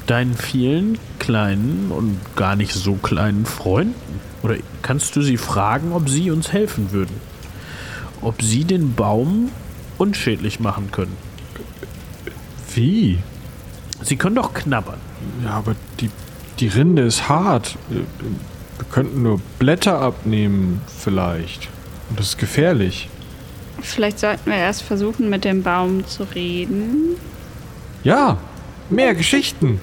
[0.07, 6.09] deinen vielen kleinen und gar nicht so kleinen Freunden oder kannst du sie fragen, ob
[6.09, 7.15] sie uns helfen würden?
[8.21, 9.51] Ob sie den Baum
[9.97, 11.15] unschädlich machen können?
[12.73, 13.19] Wie?
[14.01, 14.99] Sie können doch knabbern.
[15.43, 16.09] Ja, aber die,
[16.59, 17.77] die Rinde ist hart.
[17.89, 21.69] Wir, wir könnten nur Blätter abnehmen, vielleicht.
[22.09, 23.09] Und das ist gefährlich.
[23.81, 27.15] Vielleicht sollten wir erst versuchen, mit dem Baum zu reden.
[28.03, 28.37] Ja,
[28.89, 29.79] mehr Geschichten.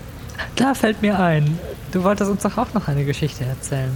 [0.57, 1.59] Da fällt mir ein.
[1.93, 3.93] Du wolltest uns doch auch noch eine Geschichte erzählen.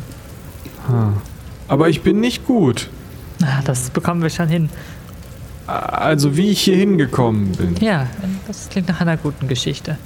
[1.66, 2.88] Aber ich bin nicht gut.
[3.40, 4.68] Na, das bekommen wir schon hin.
[5.66, 7.76] Also wie ich hier hingekommen bin.
[7.80, 8.06] Ja,
[8.46, 9.98] das klingt nach einer guten Geschichte.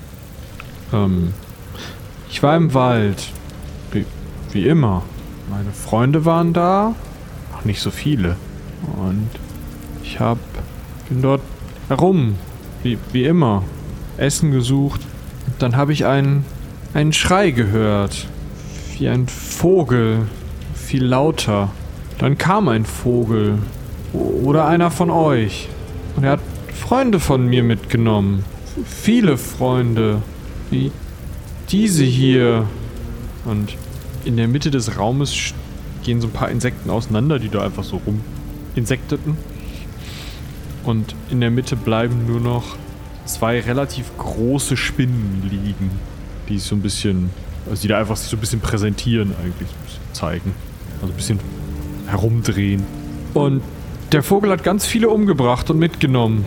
[0.92, 1.32] Ähm,
[2.28, 3.28] ich war im Wald.
[3.92, 4.04] Wie,
[4.50, 5.02] wie immer.
[5.48, 6.94] Meine Freunde waren da.
[7.56, 8.36] Auch nicht so viele.
[8.98, 9.28] Und
[10.02, 10.38] ich hab.
[11.08, 11.42] bin dort
[11.88, 12.36] herum.
[12.82, 13.62] Wie, wie immer.
[14.16, 15.00] Essen gesucht.
[15.46, 16.44] Und dann habe ich einen.
[16.94, 18.26] einen Schrei gehört.
[18.98, 20.26] Wie ein Vogel.
[20.74, 21.70] Viel lauter.
[22.22, 23.58] Dann kam ein Vogel.
[24.12, 25.68] Oder einer von euch.
[26.14, 26.40] Und er hat
[26.72, 28.44] Freunde von mir mitgenommen.
[28.86, 30.22] Viele Freunde.
[30.70, 30.92] Wie
[31.70, 32.68] diese hier.
[33.44, 33.76] Und
[34.24, 35.52] in der Mitte des Raumes
[36.04, 38.20] gehen so ein paar Insekten auseinander, die da einfach so rum
[38.76, 39.36] insekteten.
[40.84, 42.76] Und in der Mitte bleiben nur noch
[43.24, 45.90] zwei relativ große Spinnen liegen,
[46.48, 47.30] die so ein bisschen,
[47.68, 49.70] also die da einfach sich so ein bisschen präsentieren eigentlich,
[50.12, 50.54] zeigen.
[51.00, 51.40] Also ein bisschen
[52.12, 52.84] herumdrehen.
[53.34, 53.62] Und
[54.12, 56.44] der Vogel hat ganz viele umgebracht und mitgenommen.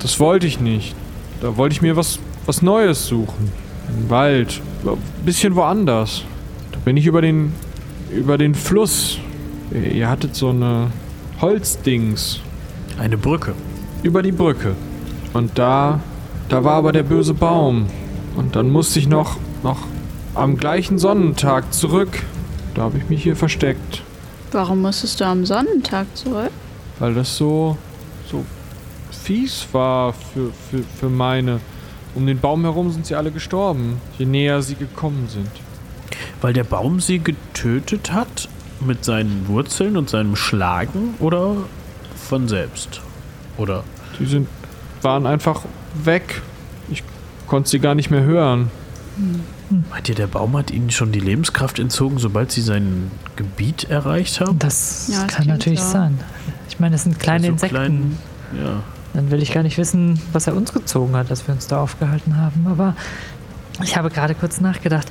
[0.00, 0.96] Das wollte ich nicht.
[1.40, 3.52] Da wollte ich mir was, was Neues suchen.
[3.88, 4.60] Im Wald.
[4.84, 6.24] Ein bisschen woanders.
[6.72, 7.52] Da bin ich über den,
[8.10, 9.18] über den Fluss.
[9.72, 10.88] Ihr hattet so eine
[11.40, 12.40] Holzdings
[12.98, 13.54] Eine Brücke.
[14.02, 14.74] über die Brücke.
[15.32, 16.00] Und da,
[16.48, 17.86] da war aber der böse Baum.
[18.36, 19.78] Und dann musste ich noch, noch
[20.34, 22.22] am gleichen Sonnentag zurück.
[22.74, 24.02] Da habe ich mich hier versteckt.
[24.52, 26.50] Warum musstest du am Sonnentag zurück?
[26.98, 27.76] Weil das so,
[28.30, 28.44] so
[29.10, 31.60] fies war für, für, für meine.
[32.14, 35.50] Um den Baum herum sind sie alle gestorben, je näher sie gekommen sind.
[36.40, 38.48] Weil der Baum sie getötet hat
[38.80, 41.56] mit seinen Wurzeln und seinem Schlagen oder
[42.16, 43.00] von selbst?
[43.56, 43.84] Oder
[44.18, 44.48] Die sind,
[45.02, 45.62] waren einfach
[45.94, 46.42] weg.
[46.90, 47.04] Ich
[47.46, 48.70] konnte sie gar nicht mehr hören.
[49.90, 54.40] Meint ihr, der Baum hat ihnen schon die Lebenskraft entzogen, sobald sie sein Gebiet erreicht
[54.40, 54.58] haben?
[54.58, 55.92] Das Ja, das kann natürlich so.
[55.92, 56.18] sein.
[56.68, 57.76] Ich meine, es sind kleine So Insekten.
[57.76, 58.18] klein-
[58.62, 58.82] ja.
[59.14, 61.80] dann will ich gar nicht wissen, was er uns gezogen hat, dass wir uns da
[61.80, 62.66] aufgehalten haben.
[62.68, 62.94] Aber
[63.82, 65.08] ich habe gerade kurz nachgedacht.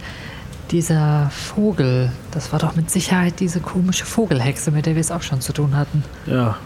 [0.71, 5.23] Dieser Vogel, das war doch mit Sicherheit diese komische Vogelhexe, mit der wir es auch
[5.23, 6.03] schon zu tun hatten.
[6.27, 6.57] Ja,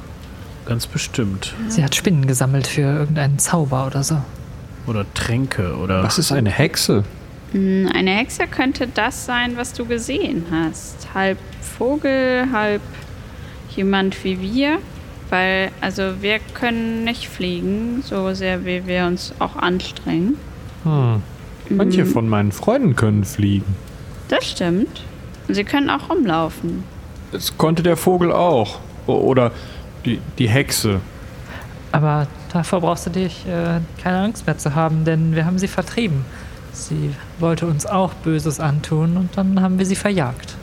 [0.66, 1.54] ganz bestimmt.
[1.70, 4.18] Sie hat Spinnen gesammelt für irgendeinen Zauber oder so.
[4.88, 6.04] Oder Tränke oder.
[6.04, 7.04] Was ist eine Hexe?
[7.54, 11.14] Hm, Eine Hexe könnte das sein, was du gesehen hast.
[11.14, 12.82] Halb Vogel, halb
[13.76, 14.80] jemand wie wir.
[15.30, 20.38] Weil, also wir können nicht fliegen, so sehr wie wir uns auch anstrengen.
[20.84, 21.24] Hm.
[21.70, 23.76] Manche von meinen Freunden können fliegen.
[24.28, 25.02] Das stimmt.
[25.48, 26.84] Und sie können auch rumlaufen.
[27.32, 28.80] Das konnte der Vogel auch.
[29.08, 29.52] Oder
[30.06, 31.00] die, die Hexe.
[31.92, 35.68] Aber davor brauchst du dich äh, keine Angst mehr zu haben, denn wir haben sie
[35.68, 36.26] vertrieben.
[36.74, 40.56] Sie wollte uns auch Böses antun und dann haben wir sie verjagt.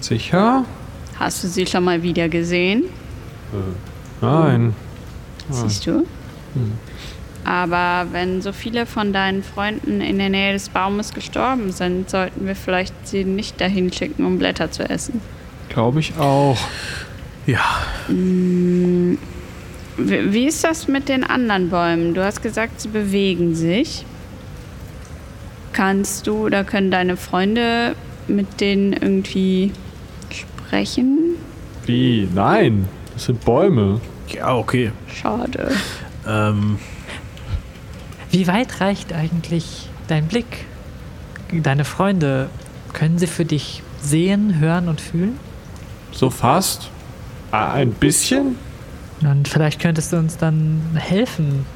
[0.00, 0.64] Sicher?
[1.18, 2.84] Hast du sie schon mal wieder gesehen?
[4.20, 4.74] Nein.
[5.50, 6.06] Siehst du?
[7.44, 12.46] Aber wenn so viele von deinen Freunden in der Nähe des Baumes gestorben sind, sollten
[12.46, 15.20] wir vielleicht sie nicht dahin schicken, um Blätter zu essen.
[15.68, 16.58] Glaube ich auch.
[17.46, 19.18] Ja, Wie,
[19.98, 22.14] wie ist das mit den anderen Bäumen?
[22.14, 24.04] Du hast gesagt, sie bewegen sich.
[25.76, 27.94] Kannst du oder können deine Freunde
[28.28, 29.72] mit denen irgendwie
[30.30, 31.36] sprechen?
[31.84, 32.26] Wie?
[32.34, 32.88] Nein.
[33.12, 34.00] Das sind Bäume.
[34.30, 34.90] ja, okay.
[35.14, 35.72] Schade.
[36.26, 36.78] Ähm,
[38.30, 40.64] Wie weit reicht eigentlich dein Blick?
[41.52, 42.48] Deine Freunde,
[42.94, 45.38] können sie für dich sehen, hören und fühlen?
[46.10, 46.90] So fast.
[47.50, 48.56] Ah, Ein bisschen?
[49.20, 51.66] Und vielleicht könntest du uns dann helfen.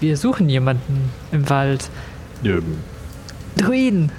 [0.00, 1.88] Wir suchen jemanden im Wald.
[2.44, 2.76] Ähm,
[3.56, 4.12] Druiden.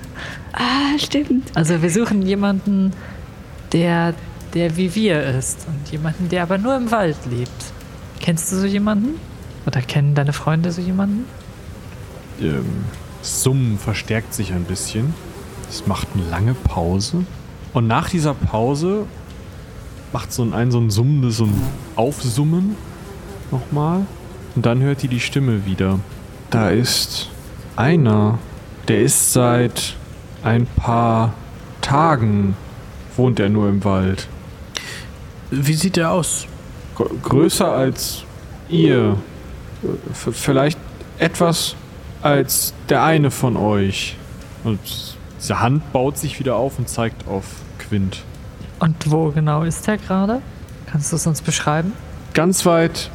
[0.53, 1.51] Ah, stimmt.
[1.55, 2.93] Also wir suchen jemanden,
[3.71, 4.13] der,
[4.53, 5.67] der wie wir ist.
[5.67, 7.51] Und jemanden, der aber nur im Wald lebt.
[8.19, 9.19] Kennst du so jemanden?
[9.65, 11.25] Oder kennen deine Freunde so jemanden?
[12.41, 12.85] ähm,
[13.21, 15.13] das Summen verstärkt sich ein bisschen.
[15.69, 17.25] Es macht eine lange Pause.
[17.73, 19.05] Und nach dieser Pause
[20.13, 21.61] macht so ein, ein so ein summendes, so ein
[21.95, 22.75] Aufsummen
[23.51, 24.05] nochmal.
[24.55, 25.99] Und dann hört ihr die Stimme wieder.
[26.49, 27.29] Da ist
[27.75, 28.39] einer,
[28.87, 29.95] der ist seit
[30.43, 31.33] ein paar
[31.81, 32.55] Tagen,
[33.15, 34.27] wohnt er nur im Wald.
[35.51, 36.45] wie sieht der aus?
[36.95, 38.23] Gr- größer als
[38.69, 39.17] ihr.
[40.13, 40.79] V vielleicht
[41.19, 41.75] etwas
[42.21, 44.15] als der eine von euch.
[44.63, 44.79] Und
[45.39, 47.45] diese Hand baut sich wieder auf und zeigt auf
[47.77, 48.23] Quint.
[48.79, 50.41] Und wo genau ist er gerade?
[50.91, 51.93] Kannst du es uns beschreiben?
[52.33, 53.09] Ganz weit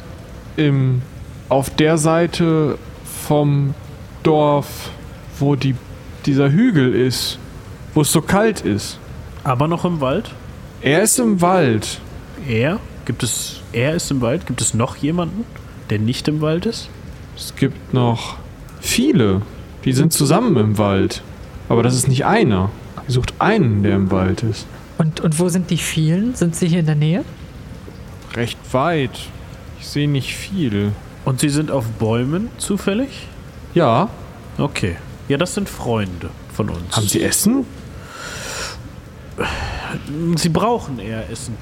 [0.55, 1.01] im,
[1.49, 2.77] auf der Seite
[3.25, 3.73] vom
[4.23, 4.89] Dorf,
[5.43, 5.75] wo die,
[6.25, 7.37] dieser Hügel ist,
[7.93, 8.97] wo es so kalt ist.
[9.43, 10.31] Aber noch im Wald?
[10.81, 11.99] Er ist im Wald.
[12.47, 12.79] Er?
[13.05, 13.59] Gibt es.
[13.73, 14.47] Er ist im Wald?
[14.47, 15.43] Gibt es noch jemanden,
[15.89, 16.89] der nicht im Wald ist?
[17.35, 18.37] Es gibt noch
[18.79, 19.41] viele,
[19.83, 21.21] die sind zusammen im Wald.
[21.67, 22.69] Aber das ist nicht einer.
[23.07, 24.65] Ihr sucht einen, der im Wald ist.
[24.97, 26.35] Und, und wo sind die vielen?
[26.35, 27.25] Sind sie hier in der Nähe?
[28.35, 29.27] Recht weit.
[29.79, 30.93] Ich sehe nicht viel.
[31.25, 33.27] Und sie sind auf Bäumen zufällig?
[33.73, 34.09] Ja,
[34.57, 34.95] Okay.
[35.27, 36.95] Ja, das sind Freunde von uns.
[36.95, 37.65] haben Sie Essen?
[40.35, 41.55] Sie brauchen eher Essen.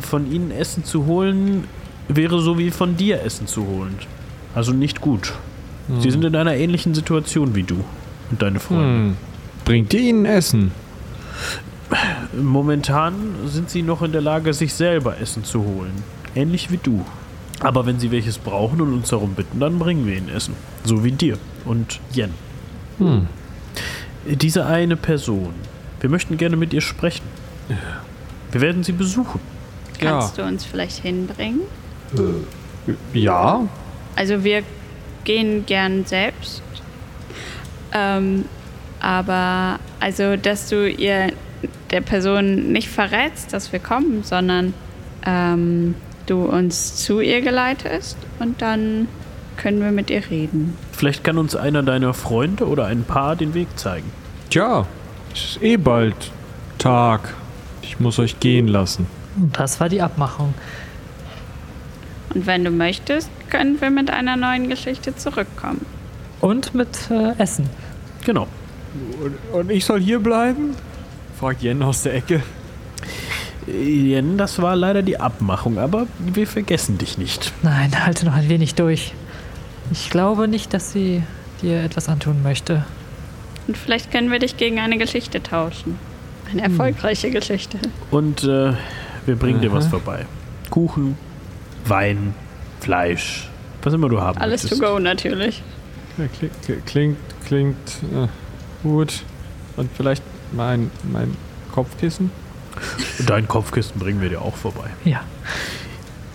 [0.00, 1.64] Von ihnen Essen zu holen,
[2.08, 3.98] wäre so wie von dir Essen zu holen.
[4.54, 5.32] Also nicht gut.
[6.00, 7.82] Sie sind in einer ähnlichen Situation wie du
[8.30, 8.84] und deine Freunde.
[8.84, 9.16] Hm.
[9.64, 10.72] Bringt ihr ihnen Essen?
[12.38, 13.14] Momentan
[13.46, 15.92] sind sie noch in der Lage, sich selber Essen zu holen.
[16.34, 17.06] Ähnlich wie du.
[17.60, 20.54] Aber wenn sie welches brauchen und uns darum bitten, dann bringen wir ihnen Essen.
[20.84, 22.34] So wie dir und Jen.
[22.98, 23.26] Hm.
[24.26, 25.54] Diese eine Person.
[26.00, 27.24] Wir möchten gerne mit ihr sprechen.
[28.50, 29.40] Wir werden sie besuchen.
[29.98, 31.62] Kannst du uns vielleicht hinbringen?
[33.12, 33.66] Ja.
[34.16, 34.62] Also wir
[35.24, 36.62] gehen gern selbst.
[37.92, 38.44] Ähm,
[39.00, 41.32] aber also, dass du ihr
[41.90, 44.74] der Person nicht verrätst, dass wir kommen, sondern
[45.26, 45.94] ähm,
[46.26, 49.08] du uns zu ihr geleitest und dann
[49.58, 50.76] können wir mit ihr reden.
[50.92, 54.10] Vielleicht kann uns einer deiner Freunde oder ein Paar den Weg zeigen.
[54.48, 54.86] Tja,
[55.34, 56.14] es ist eh bald
[56.78, 57.34] Tag.
[57.82, 59.06] Ich muss euch gehen lassen.
[59.52, 60.54] Das war die Abmachung.
[62.34, 65.84] Und wenn du möchtest, können wir mit einer neuen Geschichte zurückkommen.
[66.40, 67.68] Und mit äh, Essen.
[68.24, 68.46] Genau.
[69.22, 70.76] Und, und ich soll hier bleiben?
[71.38, 72.42] fragt Jen aus der Ecke.
[73.66, 77.52] Jen, das war leider die Abmachung, aber wir vergessen dich nicht.
[77.62, 79.12] Nein, halte noch ein wenig durch.
[79.90, 81.22] Ich glaube nicht, dass sie
[81.62, 82.84] dir etwas antun möchte.
[83.66, 85.98] Und vielleicht können wir dich gegen eine Geschichte tauschen.
[86.50, 87.78] Eine erfolgreiche Geschichte.
[88.10, 88.72] Und äh,
[89.26, 90.24] wir bringen dir was vorbei.
[90.70, 91.16] Kuchen,
[91.84, 92.34] Wein,
[92.80, 93.48] Fleisch,
[93.82, 94.82] Was immer du haben Alles to möchtest.
[94.82, 95.62] go natürlich.
[96.16, 97.16] Ja, klingt, klingt,
[97.46, 97.76] klingt
[98.14, 98.28] äh,
[98.82, 99.22] gut.
[99.76, 100.22] Und vielleicht
[100.52, 101.36] mein, mein
[101.72, 102.30] Kopfkissen?
[103.26, 104.88] Dein Kopfkissen bringen wir dir auch vorbei.
[105.04, 105.20] Ja.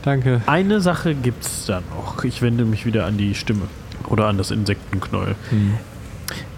[0.04, 0.42] Danke.
[0.46, 2.24] Eine Sache gibt's da noch.
[2.24, 3.68] Ich wende mich wieder an die Stimme
[4.08, 5.36] oder an das Insektenknäuel.
[5.50, 5.74] Hm.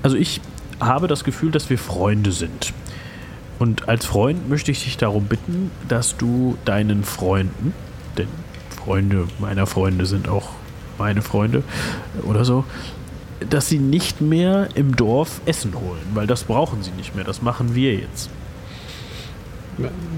[0.03, 0.41] Also ich
[0.79, 2.73] habe das Gefühl, dass wir Freunde sind.
[3.59, 7.73] Und als Freund möchte ich dich darum bitten, dass du deinen Freunden,
[8.17, 8.27] denn
[8.83, 10.49] Freunde meiner Freunde sind auch
[10.97, 11.63] meine Freunde
[12.23, 12.65] oder so,
[13.49, 17.23] dass sie nicht mehr im Dorf Essen holen, weil das brauchen sie nicht mehr.
[17.23, 18.29] Das machen wir jetzt.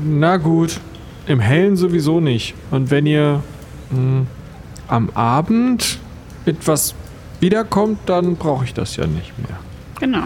[0.03, 0.79] Na gut.
[1.27, 2.55] Im Hellen sowieso nicht.
[2.71, 3.43] Und wenn ihr
[3.91, 4.25] mh,
[4.87, 5.99] am Abend
[6.45, 6.95] etwas
[7.39, 9.57] wiederkommt, dann brauche ich das ja nicht mehr.
[9.99, 10.23] Genau.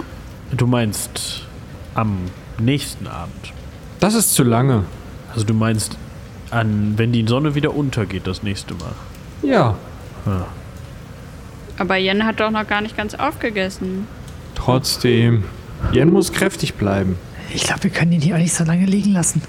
[0.56, 1.48] Du meinst
[1.96, 2.18] am
[2.60, 3.54] nächsten Abend.
[4.00, 4.84] Das ist zu lange.
[5.34, 5.98] Also du meinst
[6.52, 8.94] an, wenn die Sonne wieder untergeht das nächste Mal.
[9.42, 9.76] Ja.
[10.26, 10.46] Ah.
[11.78, 14.08] Aber Jen hat doch noch gar nicht ganz aufgegessen.
[14.56, 15.46] Trotzdem.
[15.92, 17.16] Jen muss kräftig bleiben.
[17.54, 19.42] Ich glaube, wir können ihn hier auch nicht so lange liegen lassen.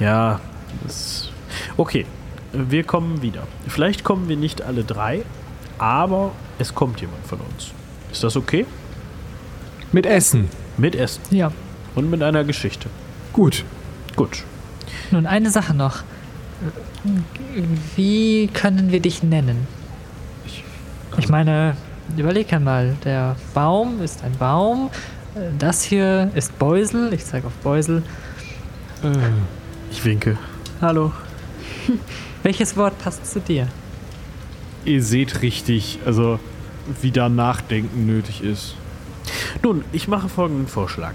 [0.00, 0.40] Ja,
[0.84, 1.30] das
[1.76, 2.06] okay.
[2.52, 3.42] Wir kommen wieder.
[3.68, 5.22] Vielleicht kommen wir nicht alle drei,
[5.78, 7.72] aber es kommt jemand von uns.
[8.12, 8.64] Ist das okay?
[9.92, 10.48] Mit Essen.
[10.78, 11.52] Mit Essen Ja.
[11.94, 12.88] und mit einer Geschichte.
[13.32, 13.64] Gut.
[14.14, 14.42] Gut.
[15.10, 16.02] Nun, eine Sache noch.
[17.96, 19.66] Wie können wir dich nennen?
[21.18, 21.76] Ich meine,
[22.16, 22.96] überleg einmal.
[23.04, 24.90] Der Baum ist ein Baum.
[25.58, 27.12] Das hier ist Beusel.
[27.12, 28.02] Ich zeige auf Beusel.
[29.02, 29.08] Äh,
[29.90, 30.36] Ich winke.
[30.80, 31.12] Hallo.
[32.42, 33.68] Welches Wort passt zu dir?
[34.86, 36.38] ihr seht richtig, also
[37.02, 38.76] wie da Nachdenken nötig ist.
[39.62, 41.14] Nun, ich mache folgenden Vorschlag.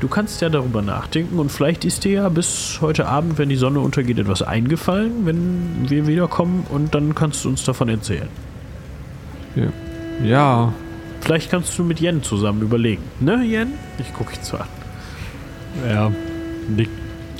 [0.00, 3.56] Du kannst ja darüber nachdenken und vielleicht ist dir ja bis heute Abend, wenn die
[3.56, 8.28] Sonne untergeht, etwas eingefallen, wenn wir wiederkommen und dann kannst du uns davon erzählen.
[10.24, 10.72] Ja.
[11.20, 13.02] Vielleicht kannst du mit Jen zusammen überlegen.
[13.20, 13.74] Ne, Jen?
[13.98, 14.66] Ich gucke dich so an.
[15.86, 16.12] Er
[16.68, 16.90] nickt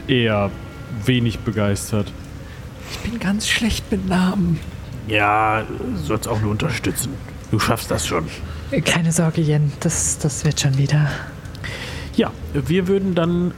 [0.06, 0.50] eher
[1.05, 2.12] wenig begeistert.
[2.90, 4.61] Ich bin ganz schlecht mit Namen.
[5.09, 5.64] Ja,
[5.97, 7.11] sollst auch nur unterstützen.
[7.51, 8.24] Du schaffst das schon.
[8.84, 9.72] Keine Sorge, Jen.
[9.80, 11.11] Das, das wird schon wieder.
[12.16, 13.53] Ja, wir würden dann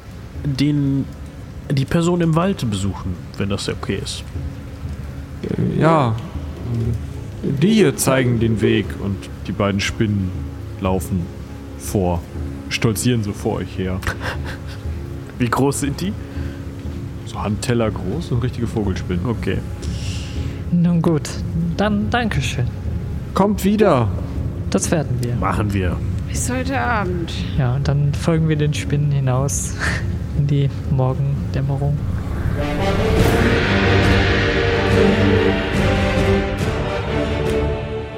[0.44, 1.04] den,
[1.70, 4.24] die Person im Wald besuchen, wenn das okay ist.
[5.42, 6.14] Äh, Ja.
[7.42, 9.16] Die hier zeigen den Weg und
[9.46, 10.30] die beiden Spinnen
[10.80, 11.26] laufen
[11.78, 12.22] vor.
[12.70, 14.00] Stolzieren so vor euch her.
[15.38, 16.12] Wie groß sind die?
[17.34, 19.26] So Handteller groß und richtige Vogelspinnen.
[19.26, 19.58] Okay.
[20.70, 21.28] Nun gut.
[21.76, 22.68] Dann Dankeschön.
[23.34, 24.08] Kommt wieder.
[24.70, 25.34] Das werden wir.
[25.34, 25.96] Machen wir.
[26.28, 27.32] Bis heute Abend.
[27.58, 29.74] Ja, und dann folgen wir den Spinnen hinaus
[30.38, 31.98] in die Morgendämmerung.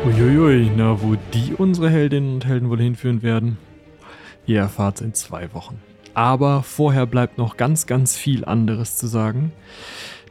[0.05, 3.57] Uiuiui, na, wo die unsere Heldinnen und Helden wohl hinführen werden,
[4.45, 5.81] ihr erfahrt in zwei Wochen.
[6.17, 9.53] Aber vorher bleibt noch ganz, ganz viel anderes zu sagen.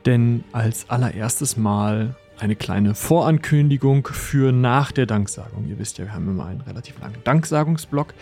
[0.07, 5.67] Denn als allererstes Mal eine kleine Vorankündigung für nach der Danksagung.
[5.69, 8.15] Ihr wisst ja, wir haben immer einen relativ langen Danksagungsblock.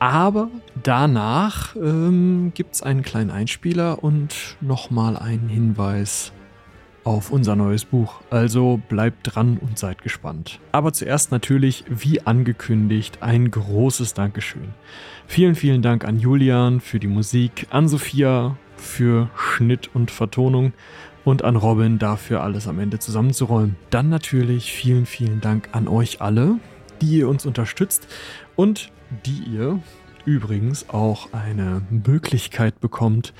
[0.00, 0.48] Aber
[0.82, 6.32] danach ähm, gibt es einen kleinen Einspieler und nochmal einen Hinweis
[7.04, 8.22] auf unser neues Buch.
[8.30, 10.58] Also bleibt dran und seid gespannt.
[10.72, 14.74] Aber zuerst natürlich, wie angekündigt, ein großes Dankeschön.
[15.30, 20.72] Vielen, vielen Dank an Julian für die Musik, an Sophia für Schnitt und Vertonung
[21.22, 23.76] und an Robin dafür alles am Ende zusammenzuräumen.
[23.90, 26.56] Dann natürlich vielen, vielen Dank an euch alle,
[27.02, 28.08] die ihr uns unterstützt
[28.56, 28.90] und
[29.26, 29.78] die ihr
[30.24, 33.34] übrigens auch eine Möglichkeit bekommt,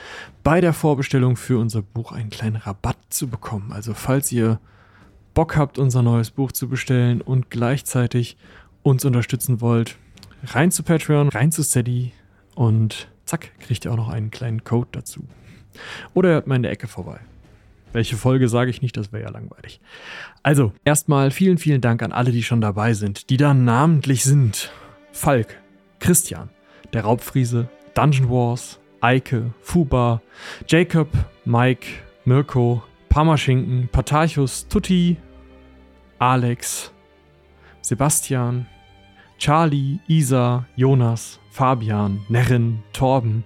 [0.44, 3.72] bei der Vorbestellung für unser Buch einen kleinen Rabatt zu bekommen.
[3.72, 4.60] Also falls ihr
[5.32, 8.36] Bock habt, unser neues Buch zu bestellen und gleichzeitig
[8.82, 9.98] uns unterstützen wollt,
[10.44, 12.12] rein zu Patreon, rein zu Steady
[12.54, 15.24] und zack, kriegt ihr auch noch einen kleinen Code dazu.
[16.14, 17.20] Oder hört mal in der Ecke vorbei.
[17.92, 19.80] Welche Folge sage ich nicht, das wäre ja langweilig.
[20.42, 24.70] Also, erstmal vielen, vielen Dank an alle, die schon dabei sind, die da namentlich sind.
[25.12, 25.56] Falk,
[25.98, 26.50] Christian,
[26.92, 30.20] der Raubfriese, Dungeon Wars, Eike, Fuba,
[30.66, 31.08] Jacob,
[31.44, 31.86] Mike,
[32.24, 35.16] Mirko, Parmaschinken, Patarchus, Tutti,
[36.18, 36.92] Alex,
[37.80, 38.66] Sebastian,
[39.38, 43.44] Charlie, Isa, Jonas, Fabian, Nerrin, Torben,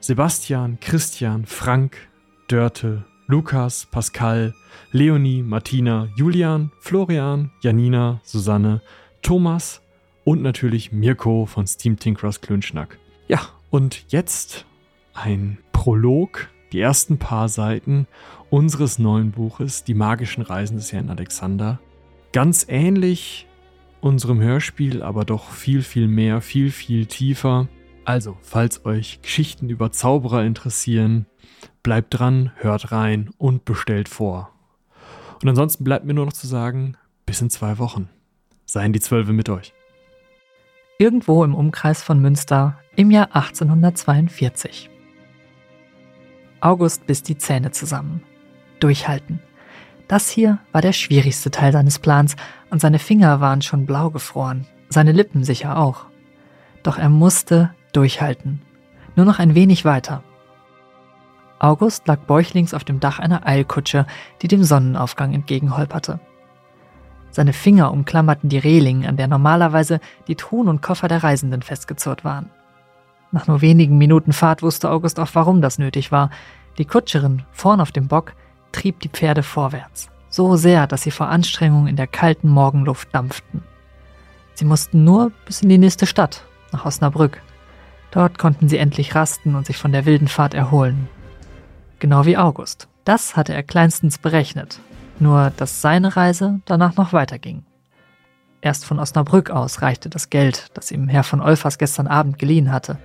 [0.00, 1.96] Sebastian, Christian, Frank,
[2.48, 4.54] Dörte, Lukas, Pascal,
[4.92, 8.80] Leonie, Martina, Julian, Florian, Janina, Susanne,
[9.22, 9.80] Thomas
[10.24, 12.98] und natürlich Mirko von Steam Tinkerers Klönschnack.
[13.28, 13.40] Ja,
[13.70, 14.66] und jetzt
[15.12, 18.06] ein Prolog, die ersten paar Seiten
[18.50, 21.80] unseres neuen Buches, Die magischen Reisen des Herrn Alexander.
[22.32, 23.46] Ganz ähnlich
[24.04, 27.68] unserem Hörspiel, aber doch viel, viel mehr, viel, viel tiefer.
[28.04, 31.24] Also, falls euch Geschichten über Zauberer interessieren,
[31.82, 34.50] bleibt dran, hört rein und bestellt vor.
[35.42, 38.10] Und ansonsten bleibt mir nur noch zu sagen, bis in zwei Wochen.
[38.66, 39.72] Seien die Zwölfe mit euch.
[40.98, 44.90] Irgendwo im Umkreis von Münster im Jahr 1842.
[46.60, 48.22] August biss die Zähne zusammen.
[48.80, 49.40] Durchhalten.
[50.08, 52.36] Das hier war der schwierigste Teil seines Plans
[52.70, 56.06] und seine Finger waren schon blau gefroren, seine Lippen sicher auch.
[56.82, 58.60] Doch er musste durchhalten.
[59.16, 60.22] Nur noch ein wenig weiter.
[61.58, 64.06] August lag bäuchlings auf dem Dach einer Eilkutsche,
[64.42, 66.20] die dem Sonnenaufgang entgegenholperte.
[67.30, 72.24] Seine Finger umklammerten die Reling, an der normalerweise die Truhen und Koffer der Reisenden festgezurrt
[72.24, 72.50] waren.
[73.32, 76.30] Nach nur wenigen Minuten Fahrt wusste August auch, warum das nötig war.
[76.78, 78.34] Die Kutscherin, vorn auf dem Bock,
[78.74, 83.62] trieb die Pferde vorwärts, so sehr, dass sie vor Anstrengung in der kalten Morgenluft dampften.
[84.54, 87.40] Sie mussten nur bis in die nächste Stadt, nach Osnabrück.
[88.10, 91.08] Dort konnten sie endlich rasten und sich von der wilden Fahrt erholen.
[92.00, 92.88] Genau wie August.
[93.04, 94.80] Das hatte er kleinstens berechnet.
[95.20, 97.64] Nur, dass seine Reise danach noch weiterging.
[98.60, 102.72] Erst von Osnabrück aus reichte das Geld, das ihm Herr von Olfers gestern Abend geliehen
[102.72, 102.98] hatte.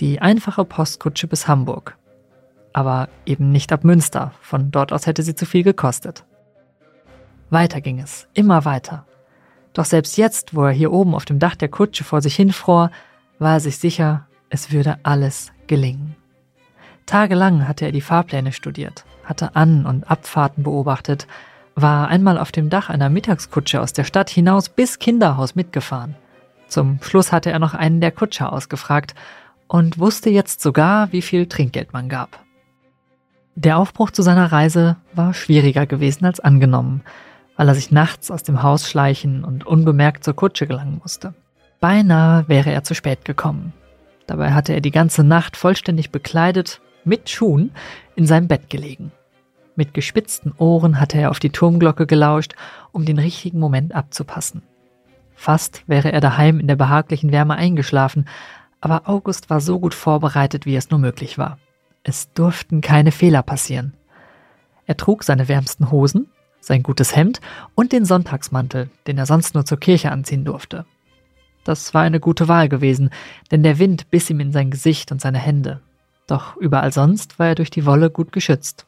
[0.00, 1.96] Die einfache Postkutsche bis Hamburg.
[2.76, 6.26] Aber eben nicht ab Münster, von dort aus hätte sie zu viel gekostet.
[7.48, 9.06] Weiter ging es, immer weiter.
[9.72, 12.90] Doch selbst jetzt, wo er hier oben auf dem Dach der Kutsche vor sich hinfror,
[13.38, 16.16] war er sich sicher, es würde alles gelingen.
[17.06, 21.26] Tagelang hatte er die Fahrpläne studiert, hatte An- und Abfahrten beobachtet,
[21.76, 26.14] war einmal auf dem Dach einer Mittagskutsche aus der Stadt hinaus bis Kinderhaus mitgefahren.
[26.68, 29.14] Zum Schluss hatte er noch einen der Kutscher ausgefragt
[29.66, 32.45] und wusste jetzt sogar, wie viel Trinkgeld man gab.
[33.58, 37.00] Der Aufbruch zu seiner Reise war schwieriger gewesen als angenommen,
[37.56, 41.32] weil er sich nachts aus dem Haus schleichen und unbemerkt zur Kutsche gelangen musste.
[41.80, 43.72] Beinahe wäre er zu spät gekommen.
[44.26, 47.70] Dabei hatte er die ganze Nacht vollständig bekleidet mit Schuhen
[48.14, 49.10] in seinem Bett gelegen.
[49.74, 52.54] Mit gespitzten Ohren hatte er auf die Turmglocke gelauscht,
[52.92, 54.60] um den richtigen Moment abzupassen.
[55.34, 58.28] Fast wäre er daheim in der behaglichen Wärme eingeschlafen,
[58.82, 61.56] aber August war so gut vorbereitet, wie es nur möglich war.
[62.08, 63.94] Es durften keine Fehler passieren.
[64.86, 66.28] Er trug seine wärmsten Hosen,
[66.60, 67.40] sein gutes Hemd
[67.74, 70.86] und den Sonntagsmantel, den er sonst nur zur Kirche anziehen durfte.
[71.64, 73.10] Das war eine gute Wahl gewesen,
[73.50, 75.80] denn der Wind biss ihm in sein Gesicht und seine Hände.
[76.28, 78.86] Doch überall sonst war er durch die Wolle gut geschützt.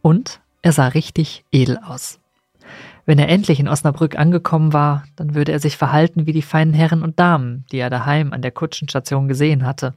[0.00, 2.20] Und er sah richtig edel aus.
[3.04, 6.72] Wenn er endlich in Osnabrück angekommen war, dann würde er sich verhalten wie die feinen
[6.72, 9.94] Herren und Damen, die er daheim an der Kutschenstation gesehen hatte.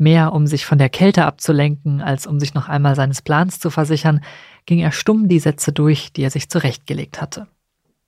[0.00, 3.68] Mehr um sich von der Kälte abzulenken, als um sich noch einmal seines Plans zu
[3.68, 4.22] versichern,
[4.64, 7.48] ging er stumm die Sätze durch, die er sich zurechtgelegt hatte.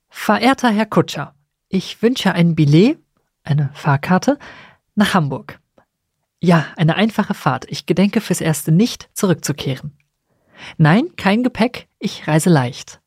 [0.09, 1.35] Verehrter Herr Kutscher,
[1.69, 2.97] ich wünsche ein Billet,
[3.43, 4.39] eine Fahrkarte,
[4.95, 5.59] nach Hamburg.
[6.39, 7.65] Ja, eine einfache Fahrt.
[7.69, 9.95] Ich gedenke fürs Erste nicht zurückzukehren.
[10.77, 13.01] Nein, kein Gepäck, ich reise leicht.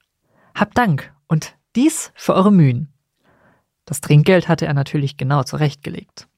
[0.55, 2.93] Hab Dank und dies für eure Mühen.
[3.85, 6.29] Das Trinkgeld hatte er natürlich genau zurechtgelegt.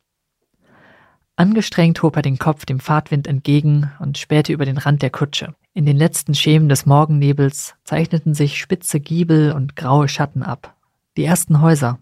[1.38, 5.54] Angestrengt hob er den Kopf dem Fahrtwind entgegen und spähte über den Rand der Kutsche.
[5.72, 10.74] In den letzten Schemen des Morgennebels zeichneten sich spitze Giebel und graue Schatten ab.
[11.16, 12.00] Die ersten Häuser.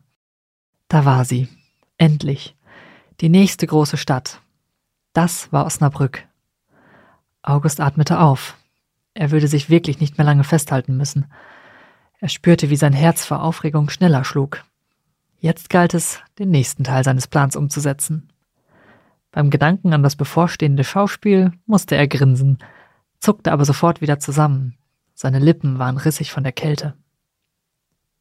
[0.89, 1.49] Da war sie.
[1.99, 2.57] Endlich.
[3.21, 4.41] Die nächste große Stadt.
[5.13, 6.25] Das war Osnabrück.
[7.43, 8.57] August atmete auf.
[9.13, 11.27] Er würde sich wirklich nicht mehr lange festhalten müssen.
[12.21, 14.65] Er spürte, wie sein Herz vor Aufregung schneller schlug.
[15.41, 18.31] Jetzt galt es, den nächsten Teil seines Plans umzusetzen.
[19.33, 22.59] Beim Gedanken an das bevorstehende Schauspiel musste er grinsen,
[23.21, 24.77] zuckte aber sofort wieder zusammen.
[25.15, 26.95] Seine Lippen waren rissig von der Kälte.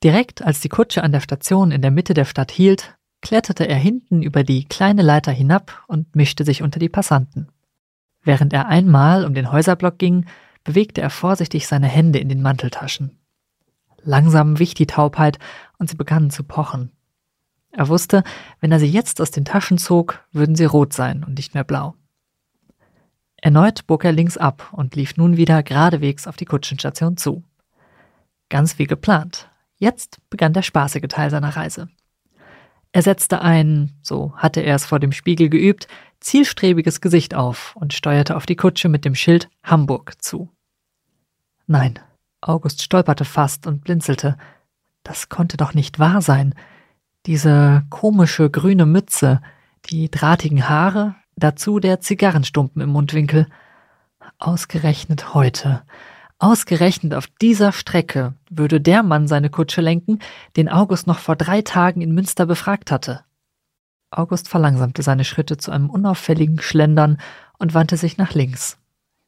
[0.04, 3.78] Direkt als die Kutsche an der Station in der Mitte der Stadt hielt, kletterte er
[3.78, 7.50] hinten über die kleine Leiter hinab und mischte sich unter die Passanten.
[8.22, 10.26] Während er einmal um den Häuserblock ging,
[10.64, 13.18] bewegte er vorsichtig seine Hände in den Manteltaschen.
[14.04, 15.40] Langsam wich die Taubheit
[15.80, 16.92] und sie begannen zu pochen.
[17.76, 18.24] Er wusste,
[18.62, 21.66] wenn er sie jetzt aus den Taschen zog, würden sie rot sein und nicht mehr
[21.66, 21.96] blau.
[23.36, 27.44] Erneut bog er links ab und lief nun wieder geradewegs auf die Kutschenstation zu.
[28.50, 29.50] Ganz wie geplant.
[29.78, 31.90] Jetzt begann der spaßige Teil seiner Reise.
[32.94, 35.88] Er setzte ein, so hatte er es vor dem Spiegel geübt,
[36.22, 40.50] zielstrebiges Gesicht auf und steuerte auf die Kutsche mit dem Schild Hamburg zu.
[41.68, 42.00] Nein,
[42.40, 44.38] August stolperte fast und blinzelte.
[45.04, 46.56] Das konnte doch nicht wahr sein.
[47.26, 49.42] Diese komische grüne Mütze,
[49.90, 53.48] die drahtigen Haare, dazu der Zigarrenstumpen im Mundwinkel.
[54.38, 55.84] Ausgerechnet heute,
[56.38, 60.20] Ausgerechnet auf dieser Strecke würde der Mann seine Kutsche lenken,
[60.58, 63.22] den August noch vor drei Tagen in Münster befragt hatte.
[64.12, 67.18] August verlangsamte seine Schritte zu einem unauffälligen Schlendern
[67.58, 68.78] und wandte sich nach links.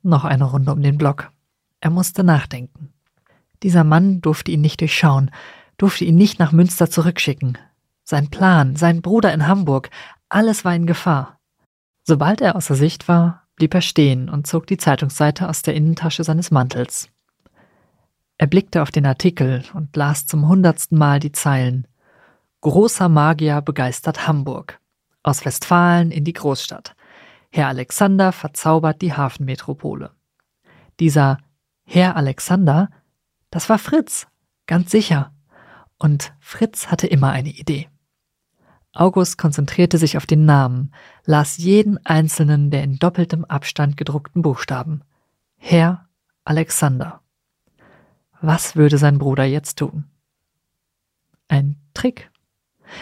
[0.04, 1.32] Noch eine Runde um den Block.
[1.80, 2.94] Er musste nachdenken.
[3.64, 5.32] Dieser Mann durfte ihn nicht durchschauen,
[5.78, 7.58] durfte ihn nicht nach Münster zurückschicken.
[8.10, 9.90] Sein Plan, sein Bruder in Hamburg,
[10.30, 11.42] alles war in Gefahr.
[12.06, 16.24] Sobald er außer Sicht war, blieb er stehen und zog die Zeitungsseite aus der Innentasche
[16.24, 17.10] seines Mantels.
[18.38, 21.86] Er blickte auf den Artikel und las zum hundertsten Mal die Zeilen
[22.62, 24.80] Großer Magier begeistert Hamburg.
[25.22, 26.96] Aus Westfalen in die Großstadt.
[27.52, 30.12] Herr Alexander verzaubert die Hafenmetropole.
[31.02, 31.40] Dieser
[31.84, 32.90] Herr Alexander,
[33.52, 34.28] das war Fritz,
[34.66, 35.34] ganz sicher.
[36.00, 37.90] Und Fritz hatte immer eine Idee.
[38.98, 40.92] August konzentrierte sich auf den Namen,
[41.24, 45.04] las jeden einzelnen der in doppeltem Abstand gedruckten Buchstaben.
[45.58, 46.08] Herr
[46.46, 47.22] Alexander.
[48.42, 50.06] Was würde sein Bruder jetzt tun?
[51.48, 52.32] Ein Trick.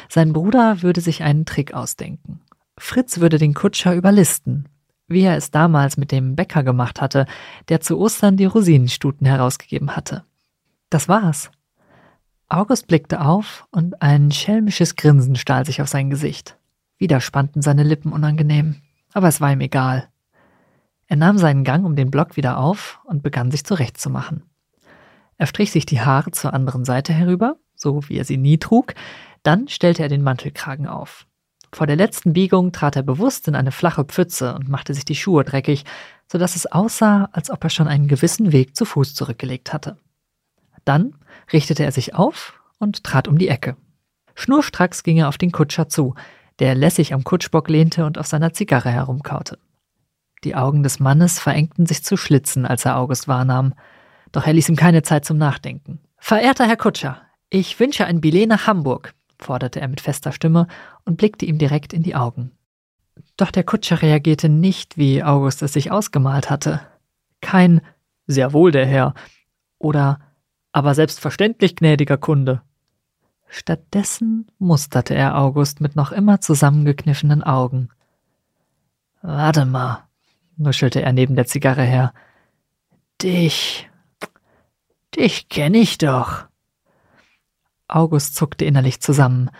[0.10, 2.42] Sein Bruder würde sich einen Trick ausdenken.
[2.78, 4.68] Fritz würde den Kutscher überlisten,
[5.08, 7.26] wie er es damals mit dem Bäcker gemacht hatte,
[7.70, 10.26] der zu Ostern die Rosinenstuten herausgegeben hatte.
[10.90, 11.52] Das war's.
[12.48, 16.58] August blickte auf und ein schelmisches Grinsen stahl sich auf sein Gesicht.
[16.98, 18.82] Wieder spannten seine Lippen unangenehm,
[19.14, 20.10] aber es war ihm egal.
[21.08, 24.44] Er nahm seinen Gang um den Block wieder auf und begann sich zurechtzumachen.
[25.38, 28.94] Er strich sich die Haare zur anderen Seite herüber, so wie er sie nie trug,
[29.44, 31.26] dann stellte er den Mantelkragen auf.
[31.74, 35.16] Vor der letzten Biegung trat er bewusst in eine flache Pfütze und machte sich die
[35.16, 35.84] Schuhe dreckig,
[36.32, 39.98] so dass es aussah, als ob er schon einen gewissen Weg zu Fuß zurückgelegt hatte.
[40.86, 41.16] Dann
[41.52, 43.76] richtete er sich auf und trat um die Ecke.
[44.36, 46.16] Schnurstracks ging er auf den Kutscher zu,
[46.60, 49.58] der lässig am Kutschbock lehnte und auf seiner Zigarre herumkaute.
[50.44, 53.74] Die Augen des Mannes verengten sich zu Schlitzen, als er August wahrnahm,
[54.32, 56.00] doch er ließ ihm keine Zeit zum Nachdenken.
[56.18, 60.68] Verehrter Herr Kutscher, ich wünsche ein Billet nach Hamburg, forderte er mit fester Stimme
[61.04, 62.52] und blickte ihm direkt in die Augen.
[63.38, 66.82] Doch der Kutscher reagierte nicht, wie August es sich ausgemalt hatte.
[67.42, 67.82] Kein
[68.28, 69.14] Sehr wohl, der Herr
[69.78, 70.20] oder
[70.76, 72.62] aber selbstverständlich, gnädiger Kunde.
[73.48, 77.92] Stattdessen musterte er August mit noch immer zusammengekniffenen Augen.
[79.22, 80.04] Warte mal,
[80.58, 82.14] nuschelte er neben der Zigarre her.
[83.22, 83.90] Dich.
[85.16, 86.44] Dich kenne ich doch.
[87.88, 89.52] August zuckte innerlich zusammen.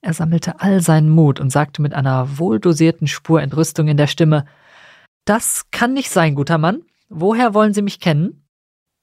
[0.00, 4.46] Er sammelte all seinen Mut und sagte mit einer wohldosierten Spur Entrüstung in der Stimme
[5.26, 6.80] Das kann nicht sein, guter Mann.
[7.10, 8.47] Woher wollen Sie mich kennen?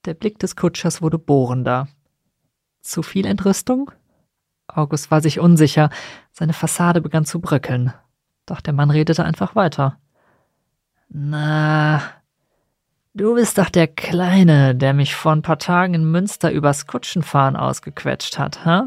[0.06, 1.88] Der Blick des Kutschers wurde bohrender.
[2.82, 3.92] Zu viel Entrüstung?
[4.68, 5.90] August war sich unsicher,
[6.32, 7.92] seine Fassade begann zu bröckeln.
[8.46, 10.00] Doch der Mann redete einfach weiter.
[11.10, 12.02] Na,
[13.16, 17.56] du bist doch der Kleine, der mich vor ein paar Tagen in Münster übers Kutschenfahren
[17.56, 18.82] ausgequetscht hat, hä?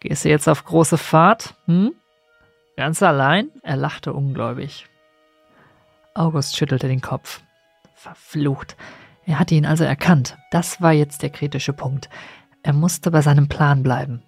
[0.00, 1.92] Gehst du jetzt auf große Fahrt, hm?
[2.76, 3.50] Ganz allein?
[3.62, 4.86] Er lachte ungläubig.
[6.14, 7.42] August schüttelte den Kopf.
[7.94, 8.76] Verflucht.
[9.26, 10.38] Er hatte ihn also erkannt.
[10.50, 12.08] Das war jetzt der kritische Punkt.
[12.62, 14.22] Er musste bei seinem Plan bleiben.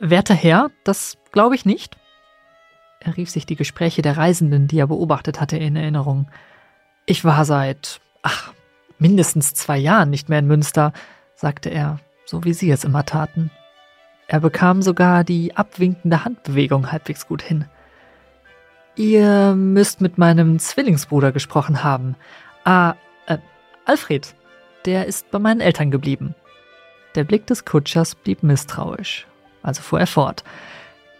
[0.00, 1.96] Werter Herr, das glaube ich nicht.
[3.00, 6.26] Er rief sich die Gespräche der Reisenden, die er beobachtet hatte, in Erinnerung.
[7.04, 8.52] Ich war seit, ach,
[8.98, 10.92] mindestens zwei Jahren nicht mehr in Münster,
[11.34, 13.50] sagte er, so wie Sie es immer taten.
[14.26, 17.66] Er bekam sogar die abwinkende Handbewegung halbwegs gut hin.
[18.96, 22.16] Ihr müsst mit meinem Zwillingsbruder gesprochen haben.
[22.64, 22.94] Ah,
[23.86, 24.34] Alfred,
[24.86, 26.34] der ist bei meinen Eltern geblieben.
[27.14, 29.26] Der Blick des Kutschers blieb misstrauisch,
[29.62, 30.42] also fuhr er fort.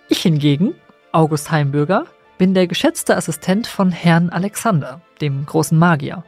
[0.09, 0.75] Ich hingegen,
[1.13, 2.07] August Heimbürger,
[2.39, 6.25] bin der geschätzte Assistent von Herrn Alexander, dem großen Magier.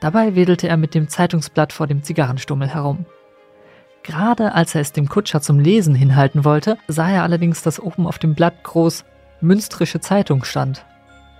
[0.00, 3.06] Dabei wedelte er mit dem Zeitungsblatt vor dem Zigarrenstummel herum.
[4.02, 8.06] Gerade als er es dem Kutscher zum Lesen hinhalten wollte, sah er allerdings, dass oben
[8.06, 9.04] auf dem Blatt groß
[9.40, 10.84] Münstrische Zeitung stand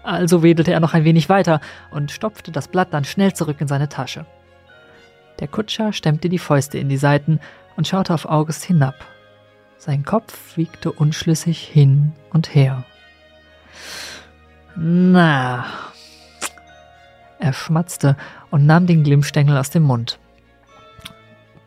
[0.02, 1.60] also wedelte er noch ein wenig weiter
[1.90, 4.26] und stopfte das Blatt dann schnell zurück in seine Tasche.
[5.40, 7.40] Der Kutscher stemmte die Fäuste in die Seiten
[7.76, 8.94] und schaute auf August hinab.
[9.76, 12.84] Sein Kopf wiegte unschlüssig hin und her.
[14.74, 15.64] Na.
[17.38, 18.16] Er schmatzte
[18.50, 20.18] und nahm den Glimmstängel aus dem Mund.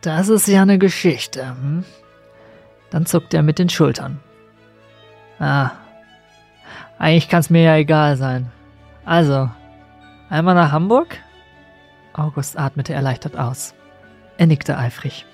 [0.02, 1.46] Das ist ja eine Geschichte.
[1.46, 1.84] Hm?
[2.90, 4.20] Dann zuckte er mit den Schultern.
[5.38, 5.70] Ah,
[7.02, 8.50] eigentlich kann es mir ja egal sein.
[9.04, 9.50] Also,
[10.30, 11.18] einmal nach Hamburg?
[12.12, 13.74] August atmete erleichtert aus.
[14.38, 15.26] Er nickte eifrig.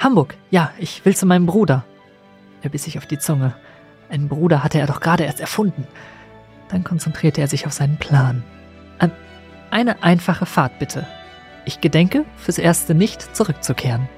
[0.00, 1.84] Hamburg, ja, ich will zu meinem Bruder.
[2.62, 3.54] Er biss sich auf die Zunge.
[4.10, 5.86] Einen Bruder hatte er doch gerade erst erfunden.
[6.68, 8.42] Dann konzentrierte er sich auf seinen Plan.
[9.70, 11.06] Eine einfache Fahrt, bitte.
[11.64, 14.08] Ich gedenke, fürs Erste nicht zurückzukehren.